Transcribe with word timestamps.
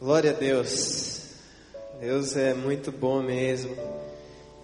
Glória 0.00 0.30
a 0.30 0.32
Deus. 0.32 1.24
Deus 2.00 2.34
é 2.34 2.54
muito 2.54 2.90
bom 2.90 3.20
mesmo 3.20 3.76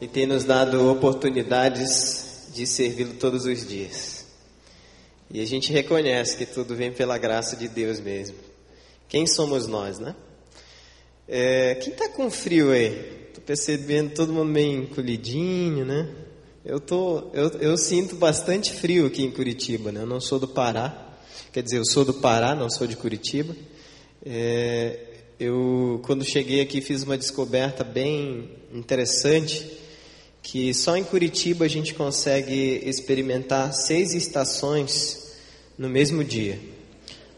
e 0.00 0.08
tem 0.08 0.26
nos 0.26 0.44
dado 0.44 0.90
oportunidades 0.90 2.48
de 2.54 2.66
servi-lo 2.66 3.12
todos 3.20 3.44
os 3.44 3.68
dias. 3.68 4.24
E 5.30 5.38
a 5.42 5.44
gente 5.44 5.70
reconhece 5.70 6.38
que 6.38 6.46
tudo 6.46 6.74
vem 6.74 6.90
pela 6.90 7.18
graça 7.18 7.54
de 7.54 7.68
Deus 7.68 8.00
mesmo. 8.00 8.34
Quem 9.10 9.26
somos 9.26 9.66
nós, 9.66 9.98
né? 9.98 10.16
É, 11.28 11.74
quem 11.74 11.92
tá 11.92 12.08
com 12.08 12.30
frio 12.30 12.70
aí? 12.70 13.28
Tô 13.34 13.42
percebendo 13.42 14.14
todo 14.14 14.32
mundo 14.32 14.50
meio 14.50 14.84
encolhidinho, 14.84 15.84
né? 15.84 16.08
Eu, 16.64 16.80
tô, 16.80 17.24
eu, 17.34 17.50
eu 17.60 17.76
sinto 17.76 18.16
bastante 18.16 18.72
frio 18.72 19.04
aqui 19.04 19.22
em 19.22 19.30
Curitiba, 19.30 19.92
né? 19.92 20.00
Eu 20.00 20.06
não 20.06 20.18
sou 20.18 20.38
do 20.38 20.48
Pará, 20.48 21.14
quer 21.52 21.62
dizer, 21.62 21.76
eu 21.76 21.84
sou 21.84 22.06
do 22.06 22.14
Pará, 22.14 22.54
não 22.54 22.70
sou 22.70 22.86
de 22.86 22.96
Curitiba. 22.96 23.54
É, 24.24 25.05
eu, 25.38 26.00
quando 26.04 26.24
cheguei 26.24 26.62
aqui, 26.62 26.80
fiz 26.80 27.02
uma 27.02 27.18
descoberta 27.18 27.84
bem 27.84 28.48
interessante, 28.72 29.70
que 30.42 30.72
só 30.72 30.96
em 30.96 31.04
Curitiba 31.04 31.66
a 31.66 31.68
gente 31.68 31.92
consegue 31.92 32.80
experimentar 32.86 33.74
seis 33.74 34.14
estações 34.14 35.34
no 35.76 35.90
mesmo 35.90 36.24
dia. 36.24 36.58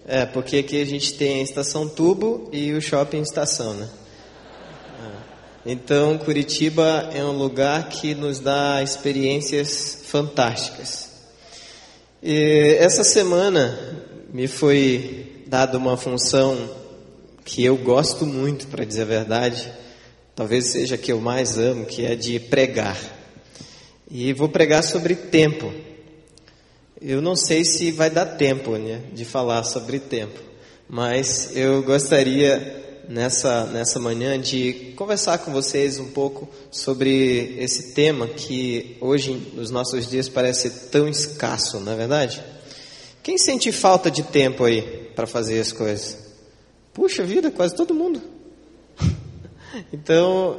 É, 0.06 0.24
porque 0.24 0.58
aqui 0.58 0.80
a 0.80 0.84
gente 0.84 1.14
tem 1.14 1.40
a 1.40 1.42
estação 1.42 1.88
tubo 1.88 2.48
e 2.52 2.72
o 2.72 2.80
shopping 2.80 3.20
estação, 3.20 3.74
né? 3.74 3.88
É. 5.66 5.72
Então, 5.72 6.18
Curitiba 6.18 7.10
é 7.12 7.24
um 7.24 7.36
lugar 7.36 7.88
que 7.88 8.14
nos 8.14 8.38
dá 8.38 8.80
experiências 8.80 10.02
fantásticas. 10.04 11.10
E 12.22 12.76
essa 12.78 13.02
semana 13.02 13.76
me 14.32 14.46
foi 14.46 15.42
dada 15.48 15.76
uma 15.76 15.96
função 15.96 16.77
que 17.48 17.64
eu 17.64 17.78
gosto 17.78 18.26
muito, 18.26 18.66
para 18.66 18.84
dizer 18.84 19.02
a 19.02 19.06
verdade, 19.06 19.72
talvez 20.36 20.66
seja 20.66 20.96
a 20.96 20.98
que 20.98 21.10
eu 21.10 21.18
mais 21.18 21.56
amo, 21.56 21.86
que 21.86 22.04
é 22.04 22.14
de 22.14 22.38
pregar. 22.38 22.98
E 24.10 24.34
vou 24.34 24.50
pregar 24.50 24.84
sobre 24.84 25.14
tempo. 25.14 25.72
Eu 27.00 27.22
não 27.22 27.34
sei 27.34 27.64
se 27.64 27.90
vai 27.90 28.10
dar 28.10 28.26
tempo 28.26 28.76
né, 28.76 29.00
de 29.14 29.24
falar 29.24 29.64
sobre 29.64 29.98
tempo, 29.98 30.38
mas 30.86 31.56
eu 31.56 31.82
gostaria 31.82 33.00
nessa, 33.08 33.64
nessa 33.64 33.98
manhã 33.98 34.38
de 34.38 34.92
conversar 34.94 35.38
com 35.38 35.50
vocês 35.50 35.98
um 35.98 36.10
pouco 36.10 36.46
sobre 36.70 37.56
esse 37.58 37.94
tema 37.94 38.26
que 38.26 38.98
hoje, 39.00 39.32
nos 39.54 39.70
nossos 39.70 40.06
dias, 40.06 40.28
parece 40.28 40.90
tão 40.90 41.08
escasso, 41.08 41.80
não 41.80 41.92
é 41.92 41.96
verdade? 41.96 42.44
Quem 43.22 43.38
sente 43.38 43.72
falta 43.72 44.10
de 44.10 44.22
tempo 44.22 44.64
aí 44.64 44.82
para 45.16 45.26
fazer 45.26 45.58
as 45.58 45.72
coisas? 45.72 46.27
Puxa 46.98 47.22
vida, 47.22 47.48
quase 47.52 47.76
todo 47.76 47.94
mundo. 47.94 48.20
Então, 49.92 50.58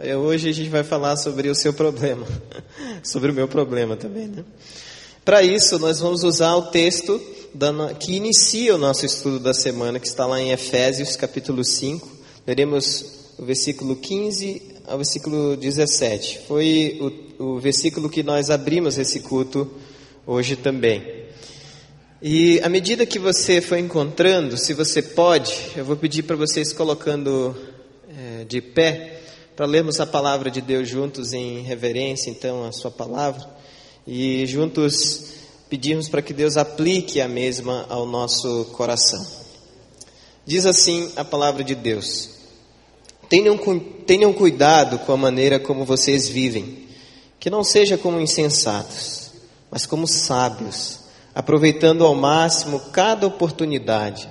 é, 0.00 0.14
hoje 0.14 0.50
a 0.50 0.52
gente 0.52 0.68
vai 0.68 0.82
falar 0.84 1.16
sobre 1.16 1.48
o 1.48 1.54
seu 1.54 1.72
problema, 1.72 2.26
sobre 3.02 3.30
o 3.30 3.34
meu 3.34 3.48
problema 3.48 3.96
também, 3.96 4.26
né? 4.26 4.44
Para 5.24 5.42
isso, 5.42 5.78
nós 5.78 6.00
vamos 6.00 6.22
usar 6.22 6.54
o 6.56 6.66
texto 6.66 7.18
que 7.98 8.12
inicia 8.12 8.74
o 8.74 8.78
nosso 8.78 9.06
estudo 9.06 9.38
da 9.38 9.54
semana, 9.54 9.98
que 9.98 10.06
está 10.06 10.26
lá 10.26 10.38
em 10.38 10.50
Efésios, 10.50 11.16
capítulo 11.16 11.64
5. 11.64 12.06
Leremos 12.46 13.32
o 13.38 13.44
versículo 13.46 13.96
15 13.96 14.60
ao 14.86 14.98
versículo 14.98 15.56
17. 15.56 16.40
Foi 16.46 16.98
o, 17.38 17.54
o 17.54 17.58
versículo 17.58 18.10
que 18.10 18.22
nós 18.22 18.50
abrimos 18.50 18.98
esse 18.98 19.20
culto 19.20 19.70
hoje 20.26 20.56
também. 20.56 21.20
E 22.22 22.60
à 22.60 22.68
medida 22.68 23.06
que 23.06 23.18
você 23.18 23.62
for 23.62 23.78
encontrando, 23.78 24.58
se 24.58 24.74
você 24.74 25.00
pode, 25.00 25.54
eu 25.74 25.86
vou 25.86 25.96
pedir 25.96 26.22
para 26.24 26.36
vocês 26.36 26.70
colocando 26.70 27.56
é, 28.14 28.44
de 28.44 28.60
pé, 28.60 29.22
para 29.56 29.64
lermos 29.64 30.00
a 30.00 30.06
palavra 30.06 30.50
de 30.50 30.60
Deus 30.60 30.86
juntos 30.86 31.32
em 31.32 31.62
reverência, 31.62 32.28
então, 32.28 32.66
a 32.66 32.72
sua 32.72 32.90
palavra, 32.90 33.48
e 34.06 34.44
juntos 34.44 35.32
pedirmos 35.70 36.10
para 36.10 36.20
que 36.20 36.34
Deus 36.34 36.58
aplique 36.58 37.22
a 37.22 37.28
mesma 37.28 37.86
ao 37.88 38.04
nosso 38.04 38.66
coração. 38.72 39.26
Diz 40.44 40.66
assim 40.66 41.10
a 41.16 41.24
palavra 41.24 41.64
de 41.64 41.74
Deus: 41.74 42.32
tenham, 43.30 43.56
tenham 44.06 44.34
cuidado 44.34 44.98
com 44.98 45.12
a 45.12 45.16
maneira 45.16 45.58
como 45.58 45.86
vocês 45.86 46.28
vivem, 46.28 46.86
que 47.38 47.48
não 47.48 47.64
seja 47.64 47.96
como 47.96 48.20
insensatos, 48.20 49.30
mas 49.70 49.86
como 49.86 50.06
sábios 50.06 50.99
aproveitando 51.34 52.04
ao 52.04 52.14
máximo 52.14 52.80
cada 52.92 53.26
oportunidade, 53.26 54.28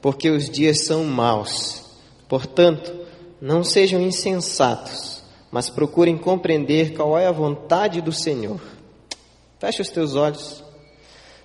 porque 0.00 0.30
os 0.30 0.48
dias 0.48 0.84
são 0.84 1.04
maus. 1.04 1.84
Portanto, 2.28 2.92
não 3.40 3.64
sejam 3.64 4.00
insensatos, 4.00 5.22
mas 5.50 5.70
procurem 5.70 6.16
compreender 6.16 6.94
qual 6.94 7.18
é 7.18 7.26
a 7.26 7.32
vontade 7.32 8.00
do 8.00 8.12
Senhor. 8.12 8.60
Feche 9.58 9.82
os 9.82 9.90
teus 9.90 10.14
olhos. 10.14 10.62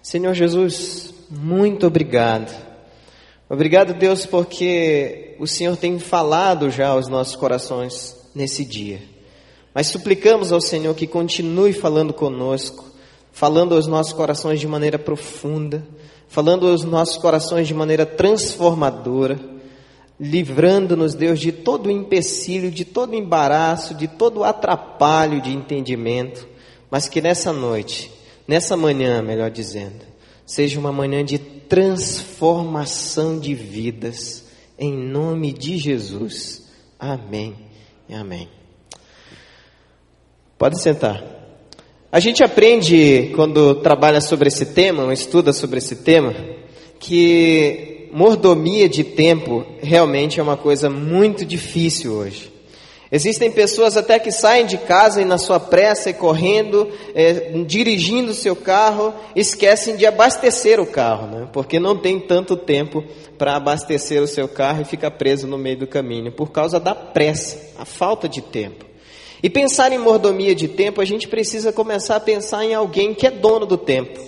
Senhor 0.02 0.34
Jesus, 0.34 1.14
muito 1.30 1.88
obrigado. 1.88 2.54
Obrigado, 3.50 3.94
Deus, 3.94 4.26
porque 4.26 5.36
o 5.40 5.48
Senhor 5.48 5.78
tem 5.78 6.00
falado 6.00 6.70
já 6.70 6.90
aos 6.90 7.08
nossos 7.08 7.36
corações 7.36 8.16
nesse 8.34 8.66
dia. 8.66 9.02
Mas 9.74 9.88
suplicamos 9.88 10.52
ao 10.52 10.62
Senhor 10.62 10.96
que 10.96 11.06
continue 11.06 11.74
falando 11.74 12.14
conosco 12.14 12.94
falando 13.35 13.75
aos 13.75 13.85
nossos 13.85 14.13
corações 14.13 14.62
de 14.62 14.68
maneira 14.68 14.97
profunda, 14.97 15.85
falando 16.29 16.66
aos 16.66 16.85
nossos 16.85 17.18
corações 17.18 17.68
de 17.68 17.73
maneira 17.73 18.06
transformadora, 18.06 19.38
livrando-nos, 20.18 21.13
Deus, 21.13 21.38
de 21.38 21.51
todo 21.51 21.91
empecilho, 21.91 22.72
de 22.72 22.85
todo 22.85 23.13
embaraço, 23.13 23.94
de 23.94 24.07
todo 24.07 24.45
atrapalho 24.45 25.41
de 25.41 25.51
entendimento, 25.51 26.47
mas 26.90 27.09
que 27.09 27.19
nessa 27.19 27.51
noite, 27.51 28.09
nessa 28.47 28.78
manhã, 28.78 29.22
melhor 29.22 29.51
dizendo, 29.51 30.06
seja 30.45 30.79
uma 30.79 30.94
manhã 30.94 31.25
de 31.25 31.38
transformação 31.38 33.38
de 33.38 33.53
vidas, 33.53 34.45
em 34.79 34.95
nome 34.95 35.51
de 35.51 35.78
Jesus. 35.78 36.69
Amém 36.97 37.53
amém. 38.13 38.47
Pode 40.57 40.81
sentar. 40.81 41.44
A 42.16 42.20
gente 42.22 42.42
aprende 42.42 43.34
quando 43.36 43.76
trabalha 43.81 44.22
sobre 44.22 44.48
esse 44.48 44.68
tema, 44.68 45.03
ou 45.03 45.12
estuda 45.12 45.52
sobre 45.52 45.80
esse 45.80 45.98
tema, 45.98 46.34
que 46.98 48.08
mordomia 48.09 48.88
de 48.88 49.03
tempo 49.03 49.66
realmente 49.81 50.40
é 50.40 50.44
uma 50.44 50.56
coisa 50.56 50.90
muito 50.90 51.44
difícil 51.44 52.14
hoje. 52.14 52.50
Existem 53.12 53.52
pessoas 53.52 53.98
até 53.98 54.18
que 54.18 54.31
saem 54.31 54.66
de 54.66 54.78
casa 54.78 55.22
e 55.22 55.25
na 55.25 55.38
sua 55.38 55.59
pressa 55.59 56.09
e 56.09 56.14
correndo, 56.14 56.90
é, 57.14 57.52
dirigindo 57.68 58.31
o 58.31 58.34
seu 58.34 58.56
carro, 58.56 59.14
esquecem 59.36 59.98
de 59.98 60.06
abastecer 60.06 60.80
o 60.80 60.86
carro, 60.86 61.28
né? 61.28 61.50
porque 61.52 61.81
não 61.81 61.98
tem 61.98 62.18
tanto 62.18 62.56
tempo 62.56 63.04
para 63.38 63.58
abastecer 63.58 64.24
o 64.24 64.28
seu 64.28 64.48
carro 64.48 64.84
e 64.84 64.86
fica 64.86 65.12
preso 65.12 65.48
no 65.48 65.58
meio 65.58 65.80
do 65.80 65.86
caminho, 65.86 66.31
por 66.31 66.50
causa 66.50 66.80
da 66.80 66.96
pressa, 66.96 67.74
a 67.78 67.84
falta 67.84 68.30
de 68.30 68.42
tempo. 68.42 68.94
E 69.45 69.50
pensar 69.51 69.91
em 69.91 70.00
mordomia 70.00 70.56
de 70.56 70.67
tempo, 70.67 71.00
a 71.00 71.06
gente 71.06 71.28
precisa 71.28 71.72
começar 71.72 72.16
a 72.16 72.19
pensar 72.19 72.66
em 72.66 72.73
alguém 72.73 73.13
que 73.13 73.28
é 73.28 73.29
dono 73.29 73.63
do 73.63 73.78
tempo. 73.78 74.19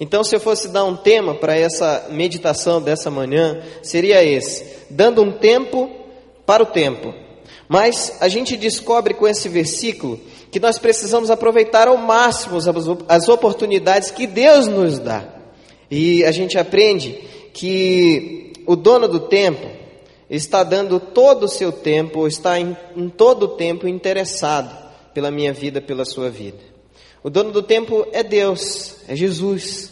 Então, 0.00 0.24
se 0.24 0.34
eu 0.34 0.40
fosse 0.40 0.68
dar 0.68 0.86
um 0.86 0.96
tema 0.96 1.34
para 1.34 1.54
essa 1.54 2.06
meditação 2.08 2.80
dessa 2.80 3.10
manhã, 3.10 3.62
seria 3.82 4.24
esse: 4.24 4.64
dando 4.88 5.20
um 5.20 5.30
tempo 5.30 5.90
para 6.46 6.62
o 6.62 6.66
tempo. 6.66 7.12
Mas 7.68 8.16
a 8.18 8.28
gente 8.28 8.56
descobre 8.56 9.12
com 9.12 9.28
esse 9.28 9.46
versículo 9.46 10.18
que 10.50 10.58
nós 10.58 10.78
precisamos 10.78 11.30
aproveitar 11.30 11.86
ao 11.86 11.98
máximo 11.98 12.56
as 13.08 13.28
oportunidades 13.28 14.10
que 14.10 14.26
Deus 14.26 14.68
nos 14.68 14.98
dá. 14.98 15.22
E 15.90 16.24
a 16.24 16.32
gente 16.32 16.56
aprende 16.56 17.20
que 17.52 18.54
o 18.66 18.74
dono 18.74 19.06
do 19.06 19.20
tempo, 19.20 19.81
está 20.36 20.64
dando 20.64 20.98
todo 20.98 21.44
o 21.44 21.48
seu 21.48 21.70
tempo, 21.70 22.26
está 22.26 22.58
em, 22.58 22.74
em 22.96 23.08
todo 23.10 23.42
o 23.42 23.48
tempo 23.48 23.86
interessado 23.86 24.74
pela 25.12 25.30
minha 25.30 25.52
vida, 25.52 25.80
pela 25.80 26.06
sua 26.06 26.30
vida. 26.30 26.58
O 27.22 27.28
dono 27.28 27.52
do 27.52 27.62
tempo 27.62 28.06
é 28.12 28.22
Deus, 28.22 28.96
é 29.06 29.14
Jesus. 29.14 29.90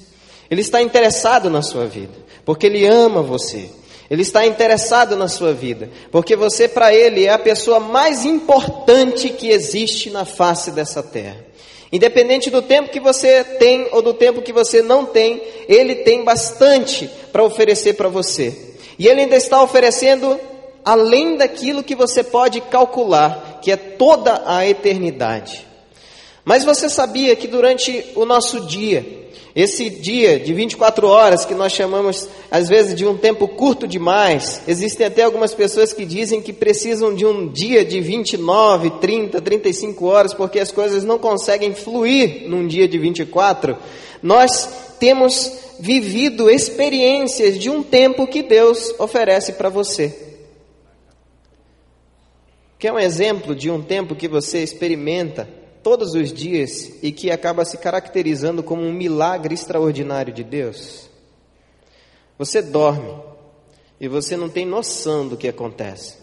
Ele 0.51 0.63
está 0.63 0.81
interessado 0.81 1.51
na 1.51 1.61
sua 1.61 1.85
vida, 1.85 2.15
porque 2.45 2.67
Ele 2.67 2.87
ama 2.87 3.23
você. 3.23 3.69
Ele 4.11 4.23
está 4.23 4.45
interessado 4.47 5.15
na 5.15 5.29
sua 5.29 5.53
vida, 5.53 5.91
porque 6.11 6.35
você, 6.35 6.67
para 6.67 6.93
Ele, 6.93 7.27
é 7.27 7.31
a 7.31 7.39
pessoa 7.39 7.79
mais 7.79 8.25
importante 8.25 9.29
que 9.29 9.51
existe 9.51 10.11
na 10.11 10.25
face 10.25 10.71
dessa 10.73 11.03
terra. 11.03 11.45
Independente 11.93 12.51
do 12.51 12.63
tempo 12.63 12.91
que 12.91 12.99
você 12.99 13.45
tem 13.45 13.89
ou 13.93 14.01
do 14.01 14.15
tempo 14.15 14.43
que 14.43 14.53
você 14.53 14.81
não 14.81 15.05
tem, 15.05 15.43
Ele 15.69 15.97
tem 15.97 16.25
bastante 16.25 17.11
para 17.31 17.45
oferecer 17.45 17.93
para 17.93 18.09
você. 18.09 18.70
E 19.01 19.09
Ele 19.09 19.23
ainda 19.23 19.37
está 19.37 19.63
oferecendo 19.63 20.39
além 20.85 21.39
daquilo 21.39 21.83
que 21.83 21.95
você 21.95 22.23
pode 22.23 22.61
calcular, 22.61 23.59
que 23.63 23.73
é 23.73 23.77
toda 23.77 24.43
a 24.45 24.69
eternidade. 24.69 25.67
Mas 26.45 26.65
você 26.65 26.87
sabia 26.87 27.35
que 27.35 27.49
durante 27.49 28.05
o 28.15 28.27
nosso 28.27 28.61
dia, 28.67 29.31
esse 29.57 29.89
dia 29.89 30.39
de 30.39 30.53
24 30.53 31.07
horas 31.09 31.47
que 31.47 31.55
nós 31.55 31.73
chamamos 31.73 32.29
às 32.51 32.69
vezes 32.69 32.95
de 32.95 33.07
um 33.07 33.17
tempo 33.17 33.49
curto 33.49 33.89
demais, 33.89 34.61
existem 34.69 35.07
até 35.07 35.23
algumas 35.23 35.55
pessoas 35.55 35.95
que 35.95 36.05
dizem 36.05 36.43
que 36.43 36.53
precisam 36.53 37.15
de 37.15 37.25
um 37.25 37.49
dia 37.49 37.83
de 37.87 38.03
29, 38.03 38.91
30, 39.01 39.41
35 39.41 40.05
horas 40.05 40.35
porque 40.35 40.61
as 40.61 40.71
coisas 40.71 41.05
não 41.05 41.19
conseguem 41.19 41.75
fluir 41.75 42.51
num 42.51 42.67
dia 42.67 42.87
de 42.87 42.99
24. 42.99 43.79
Nós 44.23 44.69
temos 44.99 45.70
vivido 45.81 46.51
experiências 46.51 47.59
de 47.59 47.71
um 47.71 47.83
tempo 47.83 48.27
que 48.27 48.43
Deus 48.43 48.95
oferece 48.99 49.55
para 49.55 49.71
você. 49.71 50.37
Quer 52.79 52.93
um 52.93 52.99
exemplo 52.99 53.55
de 53.55 53.71
um 53.71 53.83
tempo 53.83 54.15
que 54.15 54.29
você 54.29 54.63
experimenta 54.63 55.49
todos 55.83 56.15
os 56.15 56.33
dias 56.33 56.93
e 57.03 57.11
que 57.11 57.31
acaba 57.31 57.65
se 57.65 57.79
caracterizando 57.79 58.63
como 58.63 58.83
um 58.83 58.93
milagre 58.93 59.55
extraordinário 59.55 60.33
de 60.33 60.45
Deus? 60.45 61.09
Você 62.39 62.61
dorme 62.61 63.15
e 63.99 64.07
você 64.07 64.37
não 64.37 64.51
tem 64.51 64.67
noção 64.67 65.27
do 65.27 65.37
que 65.37 65.49
acontece 65.49 66.19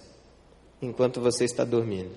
enquanto 0.80 1.20
você 1.20 1.46
está 1.46 1.64
dormindo. 1.64 2.12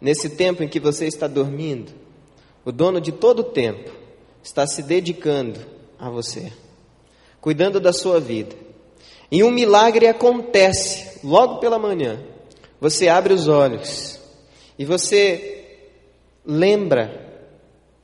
Nesse 0.00 0.30
tempo 0.30 0.62
em 0.62 0.68
que 0.68 0.80
você 0.80 1.06
está 1.06 1.26
dormindo, 1.26 1.92
o 2.64 2.72
dono 2.72 2.98
de 2.98 3.12
todo 3.12 3.40
o 3.40 3.44
tempo 3.44 3.99
está 4.42 4.66
se 4.66 4.82
dedicando 4.82 5.60
a 5.98 6.08
você, 6.08 6.52
cuidando 7.40 7.80
da 7.80 7.92
sua 7.92 8.20
vida. 8.20 8.54
E 9.30 9.44
um 9.44 9.50
milagre 9.50 10.06
acontece 10.08 11.20
logo 11.22 11.58
pela 11.58 11.78
manhã. 11.78 12.20
Você 12.80 13.08
abre 13.08 13.32
os 13.32 13.46
olhos 13.46 14.18
e 14.78 14.84
você 14.84 15.78
lembra 16.44 17.28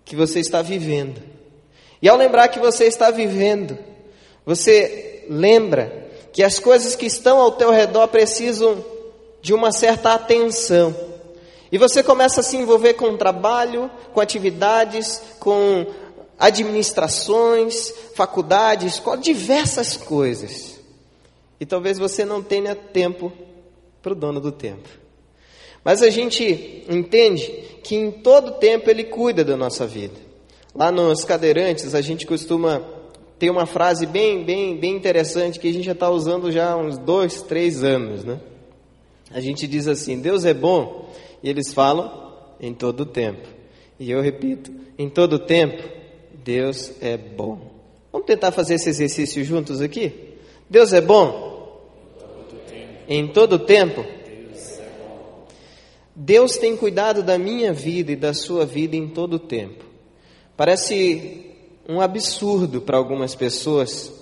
que 0.05 0.15
você 0.15 0.41
está 0.41 0.63
vivendo. 0.63 1.21
E 2.01 2.09
ao 2.09 2.17
lembrar 2.17 2.49
que 2.49 2.61
você 2.61 2.85
está 2.85 3.11
vivendo, 3.11 3.77
você 4.45 5.25
lembra 5.29 6.07
que 6.33 6.43
as 6.43 6.59
coisas 6.59 6.95
que 6.95 7.07
estão 7.07 7.41
ao 7.41 7.53
teu 7.53 7.71
redor 7.71 8.07
precisam 8.09 8.85
de 9.41 9.55
uma 9.55 9.73
certa 9.73 10.13
atenção. 10.13 10.95
E 11.73 11.79
você 11.79 12.03
começa 12.03 12.41
a 12.41 12.45
se 12.45 12.57
envolver 12.57 12.95
com 12.95 13.07
o 13.07 13.17
trabalho, 13.19 13.91
com 14.13 14.21
atividades, 14.21 15.21
com 15.41 15.87
administrações, 16.39 17.93
faculdades, 18.15 18.99
com 18.99 19.17
diversas 19.17 19.97
coisas. 19.97 20.79
E 21.59 21.65
talvez 21.65 21.99
você 21.99 22.25
não 22.25 22.43
tenha 22.43 22.75
tempo 22.75 23.33
para 24.03 24.13
o 24.13 24.17
dono 24.17 24.41
do 24.41 24.53
tempo. 24.53 24.89
Mas 25.83 26.03
a 26.03 26.11
gente 26.11 26.85
entende 26.89 27.47
que 27.83 27.95
em 27.95 28.11
todo 28.11 28.59
tempo 28.59 28.91
Ele 28.91 29.05
cuida 29.05 29.45
da 29.45 29.57
nossa 29.57 29.87
vida. 29.87 30.15
Lá 30.75 30.93
nos 30.93 31.25
cadeirantes 31.25 31.95
a 31.95 32.01
gente 32.01 32.27
costuma 32.27 32.83
ter 33.39 33.51
uma 33.51 33.67
frase 33.67 34.05
bem, 34.05 34.45
bem, 34.45 34.77
bem 34.77 34.95
interessante 34.95 35.59
que 35.59 35.69
a 35.69 35.73
gente 35.73 35.87
já 35.87 35.93
está 35.93 36.11
usando 36.11 36.51
já 36.51 36.73
há 36.73 36.77
uns 36.77 36.99
dois, 36.99 37.43
três 37.43 37.83
anos, 37.83 38.25
né? 38.25 38.41
A 39.31 39.41
gente 39.41 39.67
diz 39.67 39.89
assim: 39.89 40.21
Deus 40.21 40.45
é 40.45 40.53
bom 40.53 41.11
e 41.43 41.49
eles 41.49 41.73
falam 41.73 42.33
em 42.61 42.75
todo 42.75 43.07
tempo. 43.07 43.47
E 43.99 44.11
eu 44.11 44.21
repito: 44.21 44.73
em 44.99 45.09
todo 45.09 45.39
tempo 45.39 45.83
Deus 46.47 46.93
é 47.01 47.17
bom. 47.17 47.73
Vamos 48.13 48.27
tentar 48.27 48.53
fazer 48.53 48.75
esse 48.75 48.89
exercício 48.89 49.45
juntos 49.45 49.81
aqui? 49.81 50.37
Deus 50.71 50.93
é 50.93 51.01
bom? 51.01 51.83
Em 53.09 53.29
todo 53.29 53.59
tempo 53.59 54.05
Deus 56.15 56.57
tem 56.57 56.77
cuidado 56.77 57.23
da 57.23 57.37
minha 57.37 57.73
vida 57.73 58.13
e 58.13 58.17
da 58.17 58.33
sua 58.33 58.65
vida 58.65 58.97
em 58.97 59.09
todo 59.09 59.39
tempo. 59.39 59.85
Parece 60.57 61.51
um 61.87 62.01
absurdo 62.01 62.81
para 62.81 62.97
algumas 62.97 63.35
pessoas 63.35 64.13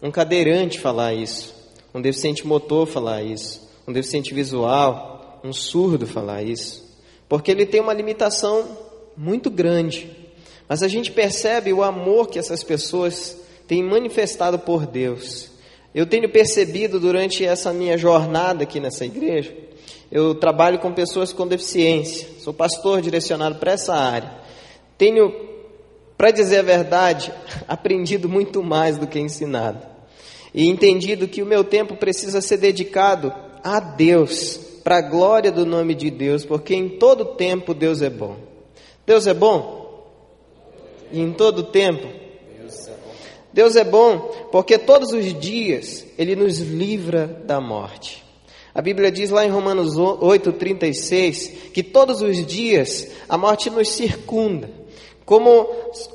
um 0.00 0.10
cadeirante 0.10 0.80
falar 0.80 1.12
isso, 1.14 1.54
um 1.92 2.00
deficiente 2.00 2.46
motor 2.46 2.86
falar 2.86 3.22
isso, 3.22 3.68
um 3.86 3.92
deficiente 3.92 4.32
visual, 4.32 5.40
um 5.44 5.52
surdo 5.52 6.06
falar 6.06 6.42
isso, 6.42 6.98
porque 7.28 7.50
ele 7.50 7.66
tem 7.66 7.80
uma 7.80 7.92
limitação 7.92 8.78
muito 9.16 9.50
grande. 9.50 10.21
Mas 10.68 10.82
a 10.82 10.88
gente 10.88 11.12
percebe 11.12 11.72
o 11.72 11.82
amor 11.82 12.28
que 12.28 12.38
essas 12.38 12.62
pessoas 12.62 13.36
têm 13.66 13.82
manifestado 13.82 14.58
por 14.58 14.86
Deus. 14.86 15.50
Eu 15.94 16.06
tenho 16.06 16.28
percebido 16.28 16.98
durante 16.98 17.44
essa 17.44 17.72
minha 17.72 17.98
jornada 17.98 18.62
aqui 18.62 18.80
nessa 18.80 19.04
igreja 19.04 19.62
eu 20.12 20.34
trabalho 20.34 20.78
com 20.78 20.92
pessoas 20.92 21.32
com 21.32 21.46
deficiência, 21.46 22.28
sou 22.38 22.52
pastor 22.52 23.00
direcionado 23.00 23.54
para 23.54 23.72
essa 23.72 23.94
área. 23.94 24.30
Tenho, 24.98 25.34
para 26.18 26.30
dizer 26.30 26.58
a 26.58 26.62
verdade, 26.62 27.32
aprendido 27.66 28.28
muito 28.28 28.62
mais 28.62 28.98
do 28.98 29.06
que 29.06 29.18
ensinado. 29.18 29.80
E 30.54 30.68
entendido 30.68 31.26
que 31.26 31.42
o 31.42 31.46
meu 31.46 31.64
tempo 31.64 31.96
precisa 31.96 32.42
ser 32.42 32.58
dedicado 32.58 33.32
a 33.64 33.80
Deus, 33.80 34.60
para 34.84 34.98
a 34.98 35.00
glória 35.00 35.50
do 35.50 35.64
nome 35.64 35.94
de 35.94 36.10
Deus, 36.10 36.44
porque 36.44 36.74
em 36.74 36.90
todo 36.90 37.24
tempo 37.24 37.72
Deus 37.72 38.02
é 38.02 38.10
bom. 38.10 38.36
Deus 39.06 39.26
é 39.26 39.32
bom? 39.32 39.81
E 41.12 41.20
em 41.20 41.32
todo 41.32 41.64
tempo? 41.64 42.08
Deus 43.52 43.76
é 43.76 43.84
bom 43.84 44.18
porque 44.50 44.78
todos 44.78 45.12
os 45.12 45.38
dias 45.38 46.06
Ele 46.16 46.34
nos 46.34 46.58
livra 46.58 47.26
da 47.44 47.60
morte. 47.60 48.22
A 48.74 48.80
Bíblia 48.80 49.12
diz 49.12 49.30
lá 49.30 49.44
em 49.44 49.50
Romanos 49.50 49.96
8,36 49.96 51.72
que 51.72 51.82
todos 51.82 52.22
os 52.22 52.44
dias 52.46 53.08
a 53.28 53.36
morte 53.36 53.68
nos 53.68 53.90
circunda, 53.90 54.70
como, 55.26 55.64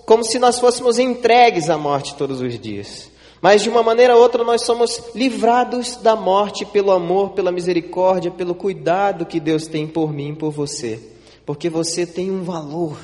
como 0.06 0.24
se 0.24 0.40
nós 0.40 0.60
fôssemos 0.60 0.98
entregues 0.98 1.70
à 1.70 1.78
morte 1.78 2.16
todos 2.16 2.42
os 2.42 2.60
dias. 2.60 3.12
Mas 3.40 3.62
de 3.62 3.70
uma 3.70 3.84
maneira 3.84 4.16
ou 4.16 4.22
outra 4.24 4.44
nós 4.44 4.64
somos 4.64 5.00
livrados 5.14 5.98
da 5.98 6.16
morte 6.16 6.66
pelo 6.66 6.92
amor, 6.92 7.34
pela 7.34 7.52
misericórdia, 7.52 8.32
pelo 8.32 8.56
cuidado 8.56 9.28
que 9.28 9.40
Deus 9.40 9.68
tem 9.68 9.86
por 9.86 10.12
mim 10.12 10.32
e 10.32 10.36
por 10.36 10.50
você. 10.50 11.00
Porque 11.46 11.70
você 11.70 12.08
tem 12.08 12.32
um 12.32 12.42
valor. 12.44 12.98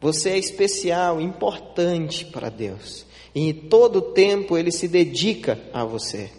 Você 0.00 0.30
é 0.30 0.38
especial, 0.38 1.20
importante 1.20 2.24
para 2.24 2.48
Deus. 2.48 3.06
E 3.34 3.48
em 3.48 3.52
todo 3.52 4.00
tempo 4.00 4.56
Ele 4.56 4.70
se 4.70 4.88
dedica 4.88 5.58
a 5.72 5.84
você. 5.84 6.30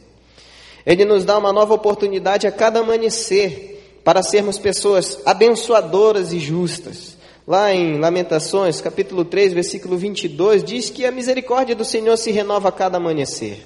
Ele 0.85 1.03
nos 1.05 1.25
dá 1.25 1.37
uma 1.37 1.51
nova 1.51 1.73
oportunidade 1.73 2.47
a 2.47 2.51
cada 2.51 2.79
amanhecer 2.79 3.99
para 4.03 4.23
sermos 4.23 4.57
pessoas 4.57 5.19
abençoadoras 5.25 6.31
e 6.31 6.39
justas. 6.39 7.17
Lá 7.45 7.73
em 7.73 7.97
Lamentações, 7.97 8.79
capítulo 8.81 9.25
3, 9.25 9.53
versículo 9.53 9.97
22, 9.97 10.63
diz 10.63 10.89
que 10.89 11.05
a 11.05 11.11
misericórdia 11.11 11.75
do 11.75 11.83
Senhor 11.83 12.17
se 12.17 12.31
renova 12.31 12.69
a 12.69 12.71
cada 12.71 12.97
amanhecer. 12.97 13.65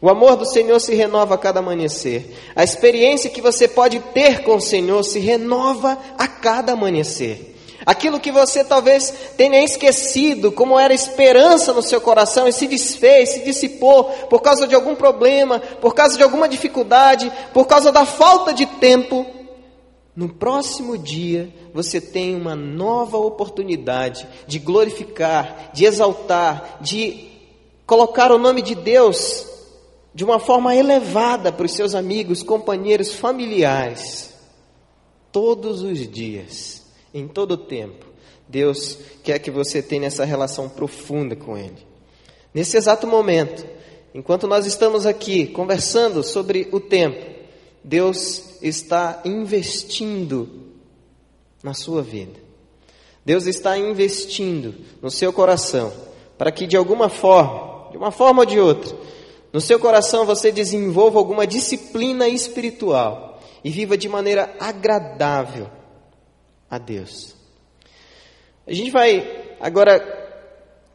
O 0.00 0.08
amor 0.08 0.36
do 0.36 0.46
Senhor 0.46 0.80
se 0.80 0.94
renova 0.94 1.34
a 1.34 1.38
cada 1.38 1.60
amanhecer. 1.60 2.34
A 2.56 2.64
experiência 2.64 3.30
que 3.30 3.42
você 3.42 3.68
pode 3.68 4.00
ter 4.14 4.42
com 4.42 4.56
o 4.56 4.60
Senhor 4.60 5.02
se 5.02 5.18
renova 5.18 5.98
a 6.16 6.26
cada 6.26 6.72
amanhecer. 6.72 7.54
Aquilo 7.84 8.20
que 8.20 8.30
você 8.30 8.62
talvez 8.62 9.12
tenha 9.36 9.64
esquecido, 9.64 10.52
como 10.52 10.78
era 10.78 10.92
esperança 10.92 11.72
no 11.72 11.82
seu 11.82 12.00
coração 12.00 12.46
e 12.46 12.52
se 12.52 12.66
desfez, 12.66 13.30
se 13.30 13.40
dissipou 13.44 14.04
por 14.28 14.42
causa 14.42 14.66
de 14.66 14.74
algum 14.74 14.94
problema, 14.94 15.58
por 15.80 15.94
causa 15.94 16.16
de 16.16 16.22
alguma 16.22 16.48
dificuldade, 16.48 17.32
por 17.54 17.66
causa 17.66 17.90
da 17.90 18.04
falta 18.04 18.52
de 18.52 18.66
tempo. 18.66 19.26
No 20.14 20.28
próximo 20.28 20.98
dia 20.98 21.48
você 21.72 22.00
tem 22.00 22.34
uma 22.34 22.54
nova 22.54 23.16
oportunidade 23.16 24.28
de 24.46 24.58
glorificar, 24.58 25.70
de 25.72 25.86
exaltar, 25.86 26.78
de 26.82 27.30
colocar 27.86 28.30
o 28.30 28.38
nome 28.38 28.60
de 28.60 28.74
Deus 28.74 29.46
de 30.14 30.24
uma 30.24 30.38
forma 30.38 30.74
elevada 30.74 31.50
para 31.50 31.64
os 31.64 31.72
seus 31.72 31.94
amigos, 31.94 32.42
companheiros, 32.42 33.14
familiares, 33.14 34.34
todos 35.32 35.82
os 35.82 36.06
dias 36.10 36.79
em 37.12 37.26
todo 37.26 37.52
o 37.52 37.56
tempo. 37.56 38.06
Deus 38.48 38.98
quer 39.22 39.38
que 39.38 39.50
você 39.50 39.80
tenha 39.80 40.06
essa 40.06 40.24
relação 40.24 40.68
profunda 40.68 41.36
com 41.36 41.56
Ele. 41.56 41.86
Nesse 42.52 42.76
exato 42.76 43.06
momento, 43.06 43.64
enquanto 44.12 44.48
nós 44.48 44.66
estamos 44.66 45.06
aqui 45.06 45.46
conversando 45.46 46.22
sobre 46.24 46.68
o 46.72 46.80
tempo, 46.80 47.24
Deus 47.82 48.60
está 48.60 49.20
investindo 49.24 50.48
na 51.62 51.74
sua 51.74 52.02
vida. 52.02 52.40
Deus 53.24 53.46
está 53.46 53.78
investindo 53.78 54.74
no 55.00 55.10
seu 55.10 55.32
coração 55.32 55.92
para 56.36 56.50
que 56.50 56.66
de 56.66 56.76
alguma 56.76 57.08
forma, 57.08 57.90
de 57.90 57.96
uma 57.96 58.10
forma 58.10 58.40
ou 58.40 58.46
de 58.46 58.58
outra, 58.58 58.96
no 59.52 59.60
seu 59.60 59.78
coração 59.78 60.24
você 60.24 60.50
desenvolva 60.50 61.18
alguma 61.18 61.46
disciplina 61.46 62.26
espiritual 62.26 63.38
e 63.62 63.70
viva 63.70 63.96
de 63.96 64.08
maneira 64.08 64.54
agradável 64.58 65.79
a 66.70 66.78
Deus. 66.78 67.34
A 68.66 68.72
gente 68.72 68.90
vai 68.90 69.56
agora 69.60 69.98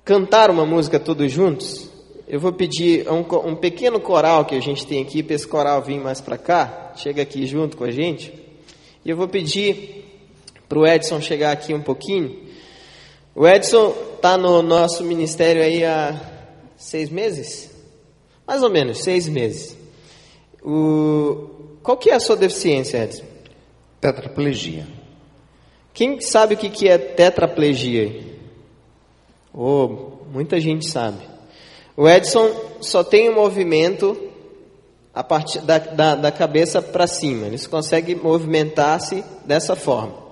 cantar 0.05 0.49
uma 0.49 0.65
música 0.65 0.99
todos 0.99 1.31
juntos. 1.31 1.89
Eu 2.27 2.39
vou 2.39 2.53
pedir 2.53 3.07
um, 3.09 3.25
um 3.47 3.55
pequeno 3.55 3.99
coral 3.99 4.45
que 4.45 4.55
a 4.55 4.61
gente 4.61 4.87
tem 4.87 5.01
aqui, 5.01 5.21
para 5.21 5.35
esse 5.35 5.47
coral 5.47 5.81
vir 5.81 5.99
mais 5.99 6.21
para 6.21 6.37
cá, 6.37 6.93
chega 6.95 7.21
aqui 7.21 7.45
junto 7.45 7.75
com 7.75 7.83
a 7.83 7.91
gente. 7.91 8.33
E 9.03 9.09
eu 9.09 9.17
vou 9.17 9.27
pedir 9.27 10.05
para 10.67 10.79
o 10.79 10.87
Edson 10.87 11.19
chegar 11.21 11.51
aqui 11.51 11.73
um 11.73 11.81
pouquinho. 11.81 12.45
O 13.35 13.45
Edson 13.45 13.93
está 14.15 14.37
no 14.37 14.61
nosso 14.61 15.03
ministério 15.03 15.61
aí 15.61 15.83
há 15.83 16.19
seis 16.77 17.09
meses? 17.09 17.69
Mais 18.47 18.63
ou 18.63 18.69
menos, 18.69 18.99
seis 18.99 19.27
meses. 19.27 19.77
O... 20.63 21.77
Qual 21.83 21.97
que 21.97 22.09
é 22.09 22.15
a 22.15 22.19
sua 22.19 22.35
deficiência, 22.35 23.03
Edson? 23.03 23.25
Tetraplegia. 24.01 24.94
Quem 25.95 26.21
sabe 26.21 26.53
o 26.53 26.57
que 26.57 26.87
é 26.87 26.99
tetraplegia? 26.99 28.23
Oh, 29.51 29.87
muita 30.31 30.59
gente 30.59 30.87
sabe. 30.87 31.17
O 31.97 32.07
Edson 32.07 32.51
só 32.81 33.03
tem 33.03 33.29
o 33.29 33.31
um 33.31 33.35
movimento 33.35 34.15
a 35.11 35.23
partir 35.23 35.61
da, 35.61 35.79
da, 35.79 36.13
da 36.13 36.31
cabeça 36.31 36.79
para 36.83 37.07
cima. 37.07 37.47
Ele 37.47 37.57
consegue 37.67 38.13
movimentar-se 38.13 39.23
dessa 39.43 39.75
forma 39.75 40.25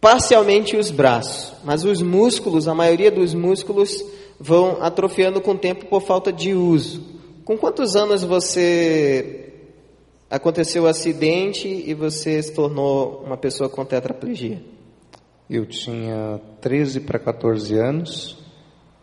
parcialmente 0.00 0.76
os 0.76 0.90
braços, 0.90 1.52
mas 1.62 1.84
os 1.84 2.00
músculos, 2.00 2.66
a 2.66 2.74
maioria 2.74 3.10
dos 3.10 3.34
músculos 3.34 4.02
vão 4.38 4.78
atrofiando 4.80 5.40
com 5.40 5.52
o 5.52 5.58
tempo 5.58 5.84
por 5.86 6.00
falta 6.00 6.32
de 6.32 6.54
uso. 6.54 7.02
Com 7.44 7.58
quantos 7.58 7.94
anos 7.94 8.24
você 8.24 9.49
aconteceu 10.30 10.84
o 10.84 10.86
acidente 10.86 11.66
e 11.66 11.92
você 11.92 12.40
se 12.40 12.52
tornou 12.52 13.22
uma 13.24 13.36
pessoa 13.36 13.68
com 13.68 13.84
tetraplegia? 13.84 14.62
Eu 15.48 15.66
tinha 15.66 16.40
13 16.60 17.00
para 17.00 17.18
14 17.18 17.76
anos 17.76 18.38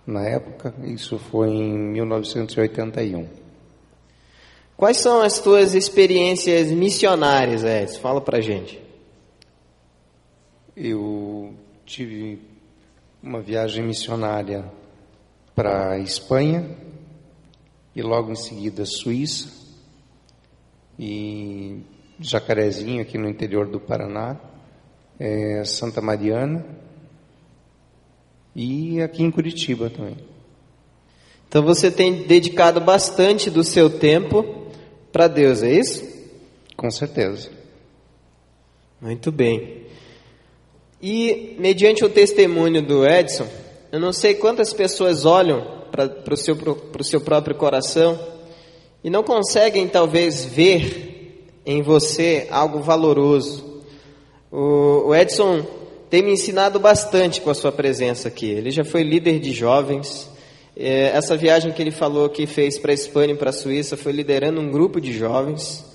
na 0.06 0.24
época, 0.26 0.74
isso 0.86 1.20
foi 1.20 1.50
em 1.50 1.78
1981. 1.92 3.28
Quais 4.78 4.98
são 4.98 5.20
as 5.20 5.40
tuas 5.40 5.74
experiências 5.74 6.72
missionárias, 6.72 7.64
Edson? 7.66 8.00
Fala 8.00 8.22
pra 8.22 8.40
gente. 8.40 8.82
Eu 10.78 11.54
tive 11.86 12.40
uma 13.22 13.42
viagem 13.42 13.84
missionária 13.84 14.64
para 15.54 15.94
a 15.94 16.00
Espanha 16.00 16.70
e 17.94 18.02
logo 18.02 18.32
em 18.32 18.36
seguida 18.36 18.86
Suíça 18.86 19.57
e 21.00 21.82
Jacarezinho 22.20 23.02
aqui 23.02 23.18
no 23.18 23.30
interior 23.30 23.68
do 23.68 23.80
Paraná, 23.80 24.38
é, 25.20 25.64
Santa 25.64 26.02
Mariana 26.02 26.66
e 28.56 29.02
aqui 29.02 29.24
em 29.24 29.32
Curitiba 29.32 29.90
também. 29.90 30.18
Então 31.48 31.64
você 31.64 31.92
tem 31.92 32.24
dedicado 32.24 32.82
bastante 32.82 33.50
do 33.50 33.64
seu 33.64 33.90
tempo 33.90 34.68
para 35.12 35.28
Deus, 35.28 35.64
é 35.64 35.72
isso? 35.72 36.06
Com 36.76 36.90
certeza. 36.92 37.50
Muito 39.00 39.32
bem. 39.32 39.86
E, 41.02 41.56
mediante 41.60 42.04
o 42.04 42.10
testemunho 42.10 42.82
do 42.82 43.06
Edson, 43.06 43.48
eu 43.92 44.00
não 44.00 44.12
sei 44.12 44.34
quantas 44.34 44.74
pessoas 44.74 45.26
olham 45.26 45.84
para 45.92 46.34
o 46.34 46.38
seu, 46.38 46.56
seu 47.02 47.22
próprio 47.22 47.56
coração 47.56 48.20
e 49.08 49.10
não 49.10 49.24
conseguem, 49.24 49.88
talvez, 49.88 50.44
ver 50.44 51.50
em 51.66 51.82
você 51.82 52.46
algo 52.52 52.82
valoroso. 52.82 53.82
O, 54.52 55.16
Edson 55.16 55.66
tem 56.10 56.22
me 56.22 56.34
ensinado 56.34 56.78
bastante 56.78 57.40
com 57.40 57.50
a 57.50 57.54
sua 57.54 57.72
presença 57.72 58.28
aqui. 58.28 58.48
Ele 58.48 58.70
já 58.70 58.84
foi 58.84 59.04
líder 59.04 59.40
de 59.40 59.54
jovens. 59.54 60.30
É, 60.76 61.12
essa 61.16 61.38
viagem 61.38 61.72
que 61.72 61.82
ele 61.82 61.90
falou 61.90 62.28
que 62.28 62.46
fez 62.46 62.78
para 62.78 62.92
a 62.92 62.94
Espanha 62.94 63.34
e 63.34 63.38
para 63.38 63.52
a 63.52 63.54
Suíça 63.54 63.96
foi 63.96 64.12
liderando 64.12 64.60
um 64.60 64.70
grupo 64.70 65.00
de 65.00 65.18
jovens. 65.18 65.86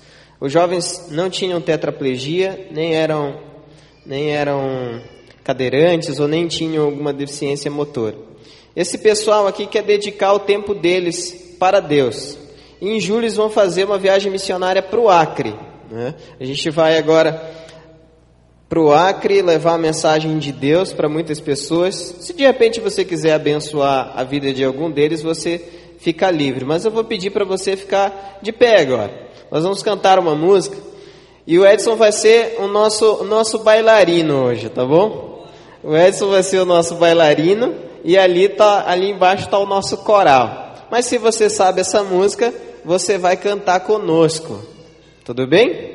Os 0.41 0.51
jovens 0.51 1.09
não 1.11 1.29
tinham 1.29 1.61
tetraplegia, 1.61 2.67
nem 2.71 2.95
eram 2.95 3.39
nem 4.03 4.31
eram 4.31 4.99
cadeirantes 5.43 6.19
ou 6.19 6.27
nem 6.27 6.47
tinham 6.47 6.85
alguma 6.85 7.13
deficiência 7.13 7.69
motora. 7.69 8.17
Esse 8.75 8.97
pessoal 8.97 9.45
aqui 9.45 9.67
quer 9.67 9.83
dedicar 9.83 10.33
o 10.33 10.39
tempo 10.39 10.73
deles 10.73 11.55
para 11.59 11.79
Deus. 11.79 12.41
Em 12.85 12.99
julho 12.99 13.21
eles 13.21 13.37
vão 13.37 13.49
fazer 13.49 13.85
uma 13.85 13.97
viagem 13.97 14.29
missionária 14.29 14.81
para 14.81 14.99
o 14.99 15.09
Acre. 15.09 15.55
Né? 15.89 16.13
A 16.37 16.43
gente 16.43 16.69
vai 16.69 16.97
agora 16.97 17.41
para 18.67 18.81
o 18.81 18.91
Acre 18.91 19.41
levar 19.41 19.75
a 19.75 19.77
mensagem 19.77 20.37
de 20.37 20.51
Deus 20.51 20.91
para 20.91 21.07
muitas 21.07 21.39
pessoas. 21.39 21.95
Se 22.19 22.33
de 22.33 22.43
repente 22.43 22.81
você 22.81 23.05
quiser 23.05 23.35
abençoar 23.35 24.11
a 24.13 24.23
vida 24.25 24.51
de 24.53 24.65
algum 24.65 24.91
deles, 24.91 25.21
você 25.21 25.61
fica 25.97 26.29
livre. 26.29 26.65
Mas 26.65 26.83
eu 26.83 26.91
vou 26.91 27.05
pedir 27.05 27.29
para 27.29 27.45
você 27.45 27.77
ficar 27.77 28.39
de 28.41 28.51
pé 28.51 28.81
agora. 28.81 29.29
Nós 29.49 29.63
vamos 29.63 29.81
cantar 29.81 30.19
uma 30.19 30.35
música. 30.35 30.75
E 31.47 31.57
o 31.57 31.65
Edson 31.65 31.95
vai 31.95 32.11
ser 32.11 32.57
o 32.59 32.67
nosso, 32.67 33.23
nosso 33.23 33.59
bailarino 33.59 34.43
hoje, 34.43 34.67
tá 34.67 34.83
bom? 34.83 35.47
O 35.81 35.95
Edson 35.95 36.27
vai 36.27 36.43
ser 36.43 36.59
o 36.59 36.65
nosso 36.65 36.95
bailarino 36.95 37.75
e 38.03 38.17
ali, 38.17 38.49
tá, 38.49 38.83
ali 38.85 39.11
embaixo 39.11 39.45
está 39.45 39.57
o 39.57 39.65
nosso 39.65 39.99
coral. 39.99 40.75
Mas 40.91 41.05
se 41.05 41.17
você 41.17 41.49
sabe 41.49 41.79
essa 41.79 42.03
música, 42.03 42.53
você 42.83 43.17
vai 43.17 43.37
cantar 43.37 43.81
conosco. 43.81 44.61
Tudo 45.23 45.47
bem? 45.47 45.92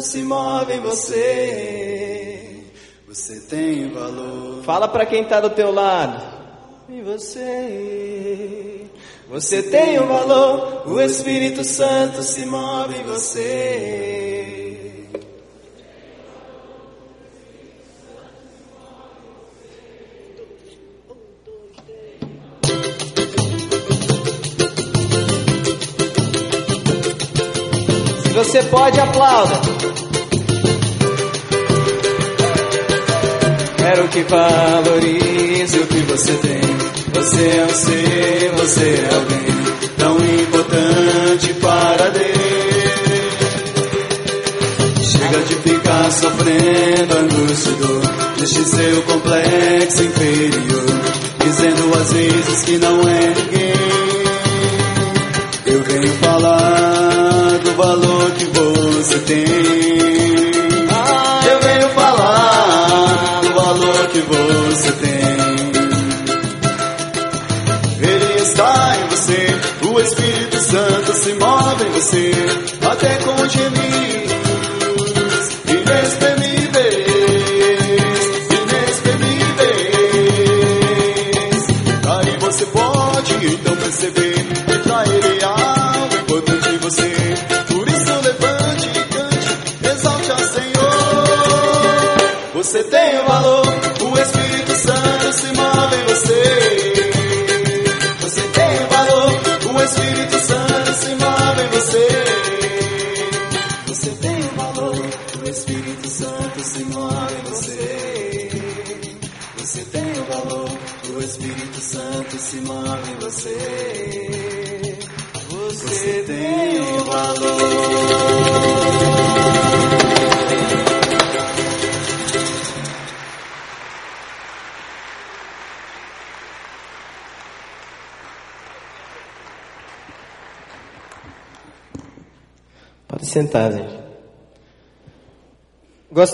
Santo 0.00 0.02
se 0.02 0.22
move 0.22 0.72
em 0.72 0.80
você. 0.80 2.64
Você 3.06 3.40
tem 3.40 3.90
valor. 3.90 4.62
Fala 4.64 4.88
para 4.88 5.04
quem 5.04 5.24
tá 5.24 5.40
do 5.40 5.50
teu 5.50 5.70
lado. 5.70 6.22
Em 6.88 7.02
você. 7.02 8.86
Você 9.28 9.62
tem 9.62 10.00
um 10.00 10.06
valor. 10.06 10.88
O 10.88 11.00
Espírito 11.00 11.62
Santo 11.64 12.22
se 12.22 12.46
move 12.46 12.96
em 12.96 13.04
você. 13.04 14.19
Você 28.50 28.62
pode, 28.64 28.98
aplauda. 28.98 29.60
Quero 33.76 34.08
que 34.08 34.24
valorize 34.24 35.78
o 35.78 35.86
que 35.86 35.98
você 36.00 36.32
tem. 36.32 36.60
Você 37.14 37.46
é 37.46 37.64
um 37.64 37.68
ser, 37.68 38.50
você 38.56 39.06
é 39.08 39.14
alguém 39.14 39.46
tão 39.98 40.16
importante 40.16 41.54
para 41.60 42.10
Deus. 42.10 42.30
Chega 45.12 45.38
de 45.44 45.54
ficar 45.54 46.10
sofrendo 46.10 47.18
angústia 47.18 47.70
e 47.70 47.74
dor, 47.76 48.02
deixe 48.36 48.64
seu 48.64 49.02
complexo 49.02 50.02
inferior, 50.02 51.00
dizendo 51.44 51.94
às 52.00 52.12
vezes 52.12 52.64
que 52.64 52.78
não 52.78 53.08
é 53.08 53.28
ninguém. 53.28 53.69
Valor 57.80 58.30
que 58.32 58.44
você 58.44 59.18
tem. 59.20 59.44
Eu 61.50 61.60
venho 61.62 61.88
falar 61.94 63.40
do 63.40 63.54
valor 63.54 64.06
que 64.08 64.20
você 64.20 64.92
tem. 64.92 65.20
Ele 68.06 68.34
está 68.42 68.96
em 68.98 69.08
você, 69.08 69.46
o 69.88 70.00
Espírito 70.00 70.60
Santo 70.60 71.12
se 71.14 71.32
move 71.34 71.86
em 71.86 71.90
você, 71.90 72.32
até 72.82 73.16
com 73.16 73.48
gemidos 73.48 74.19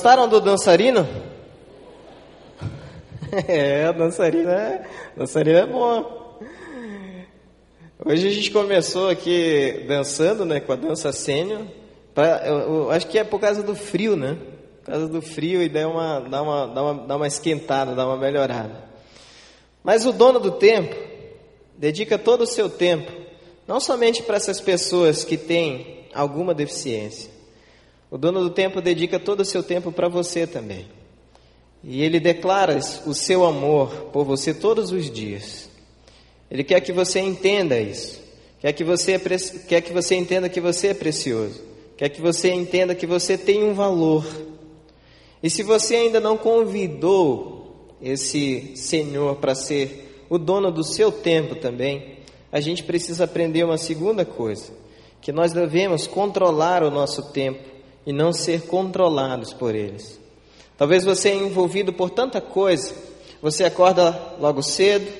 Gostaram 0.07 0.29
do 0.29 0.41
dançarino? 0.41 1.05
É, 3.49 3.93
dançarino 3.93 4.49
é, 4.49 4.87
dançarino 5.17 5.59
é 5.59 5.67
bom. 5.67 6.39
Hoje 8.05 8.29
a 8.29 8.31
gente 8.31 8.53
começou 8.53 9.11
aqui 9.11 9.85
dançando, 9.89 10.45
né, 10.45 10.61
com 10.61 10.73
a 10.73 10.77
dança 10.77 11.11
sênior. 11.11 11.63
Acho 12.93 13.09
que 13.09 13.19
é 13.19 13.25
por 13.25 13.41
causa 13.41 13.65
do 13.65 13.75
frio, 13.75 14.15
né? 14.15 14.39
Por 14.85 14.93
causa 14.93 15.09
do 15.09 15.21
frio 15.21 15.61
e 15.61 15.69
dá 15.69 15.89
uma, 15.89 16.21
dá 16.21 16.41
uma, 16.41 16.67
dá 16.69 16.83
uma, 16.85 17.07
dá 17.09 17.17
uma 17.17 17.27
esquentada, 17.27 17.93
dá 17.97 18.07
uma 18.07 18.17
melhorada. 18.17 18.85
Mas 19.83 20.07
o 20.07 20.13
dono 20.13 20.39
do 20.39 20.53
tempo 20.53 20.95
dedica 21.77 22.17
todo 22.17 22.43
o 22.43 22.47
seu 22.47 22.71
tempo, 22.71 23.11
não 23.67 23.81
somente 23.81 24.23
para 24.23 24.37
essas 24.37 24.61
pessoas 24.61 25.25
que 25.25 25.37
têm 25.37 26.07
alguma 26.15 26.55
deficiência. 26.55 27.36
O 28.11 28.17
dono 28.17 28.41
do 28.41 28.51
tempo 28.51 28.81
dedica 28.81 29.19
todo 29.19 29.41
o 29.41 29.45
seu 29.45 29.63
tempo 29.63 29.91
para 29.91 30.09
você 30.09 30.47
também. 30.47 30.87
E 31.83 32.03
ele 32.03 32.21
declara 32.21 32.79
o 33.07 33.15
seu 33.15 33.45
amor 33.45 34.11
por 34.13 34.25
você 34.25 34.55
todos 34.55 34.91
os 34.93 35.11
dias. 35.11 35.69
Ele 36.51 36.65
quer 36.65 36.81
que 36.81 36.93
você 36.93 37.21
entenda 37.21 37.79
isso. 37.79 38.21
Quer 38.61 38.73
que 38.73 38.85
você, 38.85 39.13
é 39.13 39.19
quer 39.69 39.81
que 39.81 39.93
você 39.93 40.15
entenda 40.15 40.49
que 40.49 40.61
você 40.61 40.89
é 40.89 40.95
precioso. 40.95 41.63
Quer 41.97 42.09
que 42.09 42.21
você 42.21 42.53
entenda 42.53 42.95
que 42.95 43.07
você 43.07 43.37
tem 43.37 43.65
um 43.65 43.75
valor. 43.75 44.25
E 45.43 45.51
se 45.51 45.63
você 45.63 45.97
ainda 45.97 46.21
não 46.21 46.37
convidou 46.37 47.97
esse 48.01 48.77
Senhor 48.77 49.37
para 49.37 49.55
ser 49.55 50.25
o 50.29 50.39
dono 50.39 50.71
do 50.71 50.85
seu 50.85 51.11
tempo 51.11 51.57
também, 51.57 52.17
a 52.51 52.61
gente 52.61 52.83
precisa 52.83 53.25
aprender 53.25 53.65
uma 53.65 53.79
segunda 53.79 54.25
coisa: 54.25 54.73
que 55.21 55.33
nós 55.33 55.53
devemos 55.53 56.07
controlar 56.07 56.83
o 56.83 56.91
nosso 56.91 57.31
tempo 57.33 57.76
e 58.07 58.13
não 58.13 58.33
ser 58.33 58.63
controlados 58.63 59.53
por 59.53 59.75
eles. 59.75 60.21
Talvez 60.79 61.05
você 61.05 61.31
é 61.31 61.35
envolvido 61.35 61.93
por 61.93 62.11
tanta 62.11 62.41
coisa, 62.41 62.95
você 63.43 63.65
acorda 63.65 64.35
logo 64.39 64.63
cedo, 64.63 65.11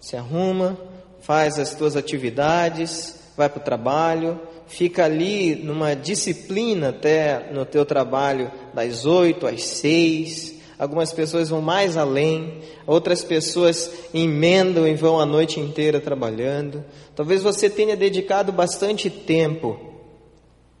se 0.00 0.16
arruma, 0.16 0.76
faz 1.20 1.58
as 1.58 1.70
suas 1.70 1.96
atividades, 1.96 3.14
vai 3.36 3.48
para 3.48 3.60
o 3.60 3.64
trabalho, 3.64 4.40
fica 4.66 5.04
ali 5.04 5.54
numa 5.54 5.94
disciplina 5.94 6.90
até 6.90 7.50
no 7.52 7.64
teu 7.64 7.86
trabalho 7.86 8.50
das 8.74 9.06
oito 9.06 9.46
às 9.46 9.62
seis. 9.62 10.60
Algumas 10.78 11.12
pessoas 11.12 11.50
vão 11.50 11.60
mais 11.60 11.96
além, 11.96 12.62
outras 12.86 13.22
pessoas 13.22 13.90
emendam 14.14 14.88
e 14.88 14.94
vão 14.94 15.20
a 15.20 15.26
noite 15.26 15.60
inteira 15.60 16.00
trabalhando. 16.00 16.82
Talvez 17.14 17.42
você 17.42 17.68
tenha 17.68 17.94
dedicado 17.94 18.50
bastante 18.50 19.10
tempo 19.10 19.89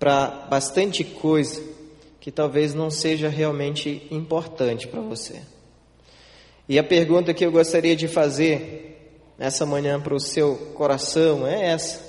para 0.00 0.46
bastante 0.48 1.04
coisa 1.04 1.62
que 2.18 2.32
talvez 2.32 2.72
não 2.72 2.90
seja 2.90 3.28
realmente 3.28 4.06
importante 4.10 4.88
para 4.88 5.02
você. 5.02 5.42
E 6.66 6.78
a 6.78 6.82
pergunta 6.82 7.34
que 7.34 7.44
eu 7.44 7.52
gostaria 7.52 7.94
de 7.94 8.08
fazer 8.08 9.20
nessa 9.38 9.66
manhã 9.66 10.00
para 10.00 10.14
o 10.14 10.20
seu 10.20 10.56
coração 10.74 11.46
é 11.46 11.66
essa: 11.66 12.00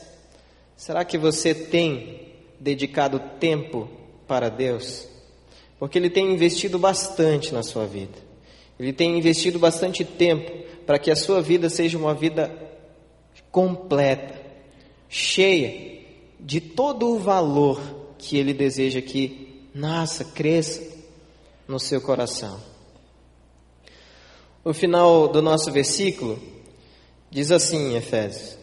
será 0.77 1.03
que 1.03 1.17
você 1.17 1.53
tem 1.53 2.31
dedicado 2.59 3.19
tempo 3.39 3.89
para 4.25 4.47
Deus? 4.47 5.07
Porque 5.77 5.97
Ele 5.97 6.09
tem 6.09 6.31
investido 6.31 6.79
bastante 6.79 7.53
na 7.53 7.61
sua 7.61 7.85
vida, 7.85 8.17
Ele 8.79 8.93
tem 8.93 9.17
investido 9.17 9.59
bastante 9.59 10.05
tempo 10.05 10.49
para 10.85 10.97
que 10.97 11.11
a 11.11 11.15
sua 11.15 11.41
vida 11.41 11.69
seja 11.69 11.97
uma 11.97 12.13
vida 12.13 12.55
completa, 13.51 14.39
cheia 15.09 16.00
de 16.41 16.59
todo 16.59 17.07
o 17.09 17.19
valor 17.19 17.79
que 18.17 18.37
Ele 18.37 18.53
deseja 18.53 19.01
que 19.01 19.69
nasça, 19.73 20.25
cresça 20.25 20.81
no 21.67 21.79
seu 21.79 22.01
coração. 22.01 22.59
O 24.63 24.73
final 24.73 25.27
do 25.27 25.41
nosso 25.41 25.71
versículo 25.71 26.39
diz 27.29 27.51
assim 27.51 27.91
em 27.91 27.95
Efésios: 27.95 28.57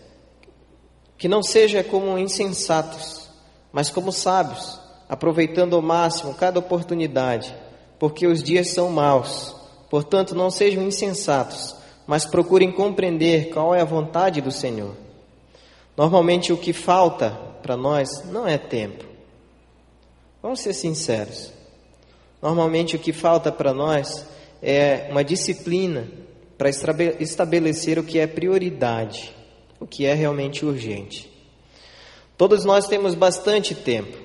Que 1.16 1.28
não 1.28 1.42
seja 1.42 1.82
como 1.82 2.18
insensatos, 2.18 3.28
mas 3.72 3.90
como 3.90 4.12
sábios, 4.12 4.78
aproveitando 5.08 5.74
ao 5.74 5.82
máximo 5.82 6.34
cada 6.34 6.58
oportunidade, 6.58 7.54
porque 7.98 8.26
os 8.26 8.42
dias 8.42 8.68
são 8.68 8.90
maus. 8.90 9.56
Portanto, 9.90 10.34
não 10.34 10.50
sejam 10.50 10.82
insensatos, 10.82 11.74
mas 12.06 12.26
procurem 12.26 12.70
compreender 12.70 13.50
qual 13.50 13.74
é 13.74 13.80
a 13.80 13.86
vontade 13.86 14.40
do 14.40 14.52
Senhor. 14.52 14.94
Normalmente, 15.96 16.52
o 16.52 16.58
que 16.58 16.72
falta 16.72 17.30
para 17.68 17.76
nós 17.76 18.24
não 18.24 18.48
é 18.48 18.56
tempo. 18.56 19.04
Vamos 20.42 20.60
ser 20.60 20.72
sinceros. 20.72 21.52
Normalmente, 22.40 22.96
o 22.96 22.98
que 22.98 23.12
falta 23.12 23.52
para 23.52 23.74
nós 23.74 24.24
é 24.62 25.06
uma 25.10 25.22
disciplina 25.22 26.08
para 26.56 26.70
estabelecer 26.70 27.98
o 27.98 28.02
que 28.02 28.18
é 28.18 28.26
prioridade, 28.26 29.34
o 29.78 29.86
que 29.86 30.06
é 30.06 30.14
realmente 30.14 30.64
urgente. 30.64 31.30
Todos 32.38 32.64
nós 32.64 32.88
temos 32.88 33.14
bastante 33.14 33.74
tempo. 33.74 34.16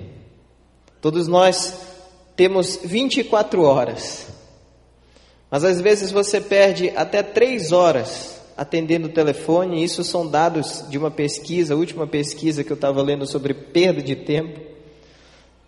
Todos 1.01 1.27
nós 1.27 1.77
temos 2.38 2.79
24 2.82 3.62
horas. 3.62 4.25
Mas 5.51 5.65
às 5.65 5.82
vezes 5.82 6.13
você 6.13 6.39
perde 6.39 6.93
até 6.95 7.21
3 7.21 7.73
horas 7.73 8.32
atendendo 8.57 9.07
o 9.07 9.11
telefone. 9.11 9.83
Isso 9.83 10.03
são 10.03 10.27
dados 10.27 10.83
de 10.89 10.97
uma 10.97 11.11
pesquisa, 11.11 11.73
a 11.73 11.77
última 11.77 12.07
pesquisa 12.07 12.63
que 12.63 12.71
eu 12.71 12.75
estava 12.75 13.01
lendo 13.01 13.25
sobre 13.25 13.53
perda 13.53 14.01
de 14.01 14.15
tempo. 14.15 14.59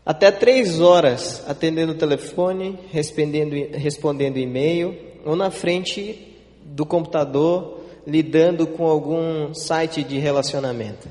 Até 0.06 0.30
3 0.32 0.82
horas 0.82 1.44
atendendo 1.48 1.94
o 1.94 1.98
telefone, 1.98 2.78
respondendo, 2.92 3.54
respondendo 3.74 4.38
e-mail, 4.38 4.96
ou 5.26 5.36
na 5.36 5.50
frente 5.50 6.36
do 6.64 6.86
computador 6.86 7.82
lidando 8.06 8.68
com 8.68 8.86
algum 8.86 9.54
site 9.54 10.04
de 10.04 10.20
relacionamento. 10.20 11.08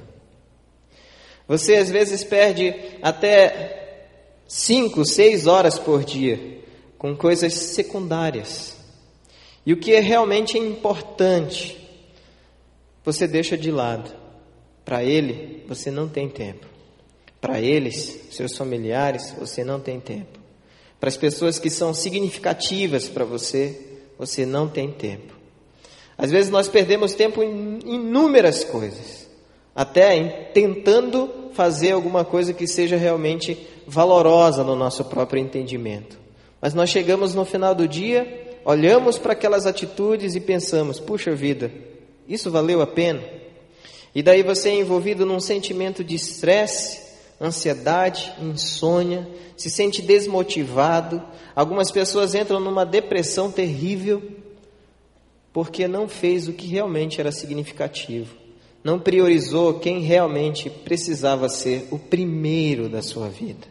Você 1.48 1.74
às 1.74 1.90
vezes 1.90 2.22
perde 2.22 2.74
até 3.02 3.98
5, 4.46 5.04
6 5.04 5.46
horas 5.46 5.78
por 5.78 6.04
dia 6.04 6.60
com 6.96 7.16
coisas 7.16 7.52
secundárias. 7.52 8.73
E 9.66 9.72
o 9.72 9.77
que 9.77 9.94
é 9.94 10.00
realmente 10.00 10.59
importante, 10.59 11.79
você 13.05 13.27
deixa 13.27 13.57
de 13.57 13.70
lado. 13.70 14.11
Para 14.85 15.03
ele, 15.03 15.64
você 15.66 15.90
não 15.90 16.09
tem 16.09 16.29
tempo. 16.29 16.66
Para 17.40 17.61
eles, 17.61 18.29
seus 18.31 18.57
familiares, 18.57 19.35
você 19.38 19.64
não 19.64 19.81
tem 19.81 19.98
tempo. 19.98 20.38
Para 21.00 21.09
as 21.09 21.16
pessoas 21.16 21.59
que 21.59 21.70
são 21.70 21.94
significativas 21.94 23.09
para 23.09 23.24
você, 23.24 23.79
você 24.18 24.44
não 24.46 24.68
tem 24.68 24.90
tempo. 24.90 25.35
Às 26.16 26.31
vezes 26.31 26.50
nós 26.50 26.68
perdemos 26.68 27.14
tempo 27.14 27.42
em 27.42 27.81
inúmeras 27.85 28.64
coisas, 28.64 29.29
até 29.74 30.16
em 30.16 30.53
tentando 30.53 31.50
fazer 31.53 31.92
alguma 31.92 32.24
coisa 32.24 32.53
que 32.53 32.66
seja 32.66 32.96
realmente 32.96 33.59
valorosa 33.87 34.62
no 34.62 34.77
nosso 34.77 35.05
próprio 35.05 35.40
entendimento. 35.40 36.18
Mas 36.61 36.72
nós 36.72 36.90
chegamos 36.90 37.35
no 37.35 37.44
final 37.44 37.74
do 37.74 37.87
dia, 37.87 38.43
olhamos 38.64 39.18
para 39.18 39.33
aquelas 39.33 39.66
atitudes 39.66 40.35
e 40.35 40.40
pensamos: 40.40 40.98
puxa 40.98 41.35
vida, 41.35 41.70
isso 42.29 42.50
valeu 42.50 42.81
a 42.81 42.87
pena? 42.87 43.22
E 44.14 44.22
daí 44.22 44.42
você 44.42 44.70
é 44.70 44.81
envolvido 44.81 45.27
num 45.27 45.40
sentimento 45.40 46.05
de 46.05 46.14
estresse, 46.14 47.03
ansiedade, 47.40 48.33
insônia, 48.40 49.29
se 49.57 49.68
sente 49.68 50.00
desmotivado. 50.00 51.22
Algumas 51.55 51.90
pessoas 51.90 52.35
entram 52.35 52.61
numa 52.61 52.87
depressão 52.87 53.50
terrível 53.50 54.22
porque 55.53 55.87
não 55.87 56.09
fez 56.09 56.48
o 56.48 56.53
que 56.53 56.66
realmente 56.66 57.20
era 57.20 57.31
significativo, 57.31 58.35
não 58.83 58.98
priorizou 58.98 59.79
quem 59.79 60.00
realmente 60.00 60.68
precisava 60.68 61.48
ser 61.48 61.87
o 61.92 61.98
primeiro 61.98 62.88
da 62.88 63.00
sua 63.00 63.29
vida. 63.29 63.68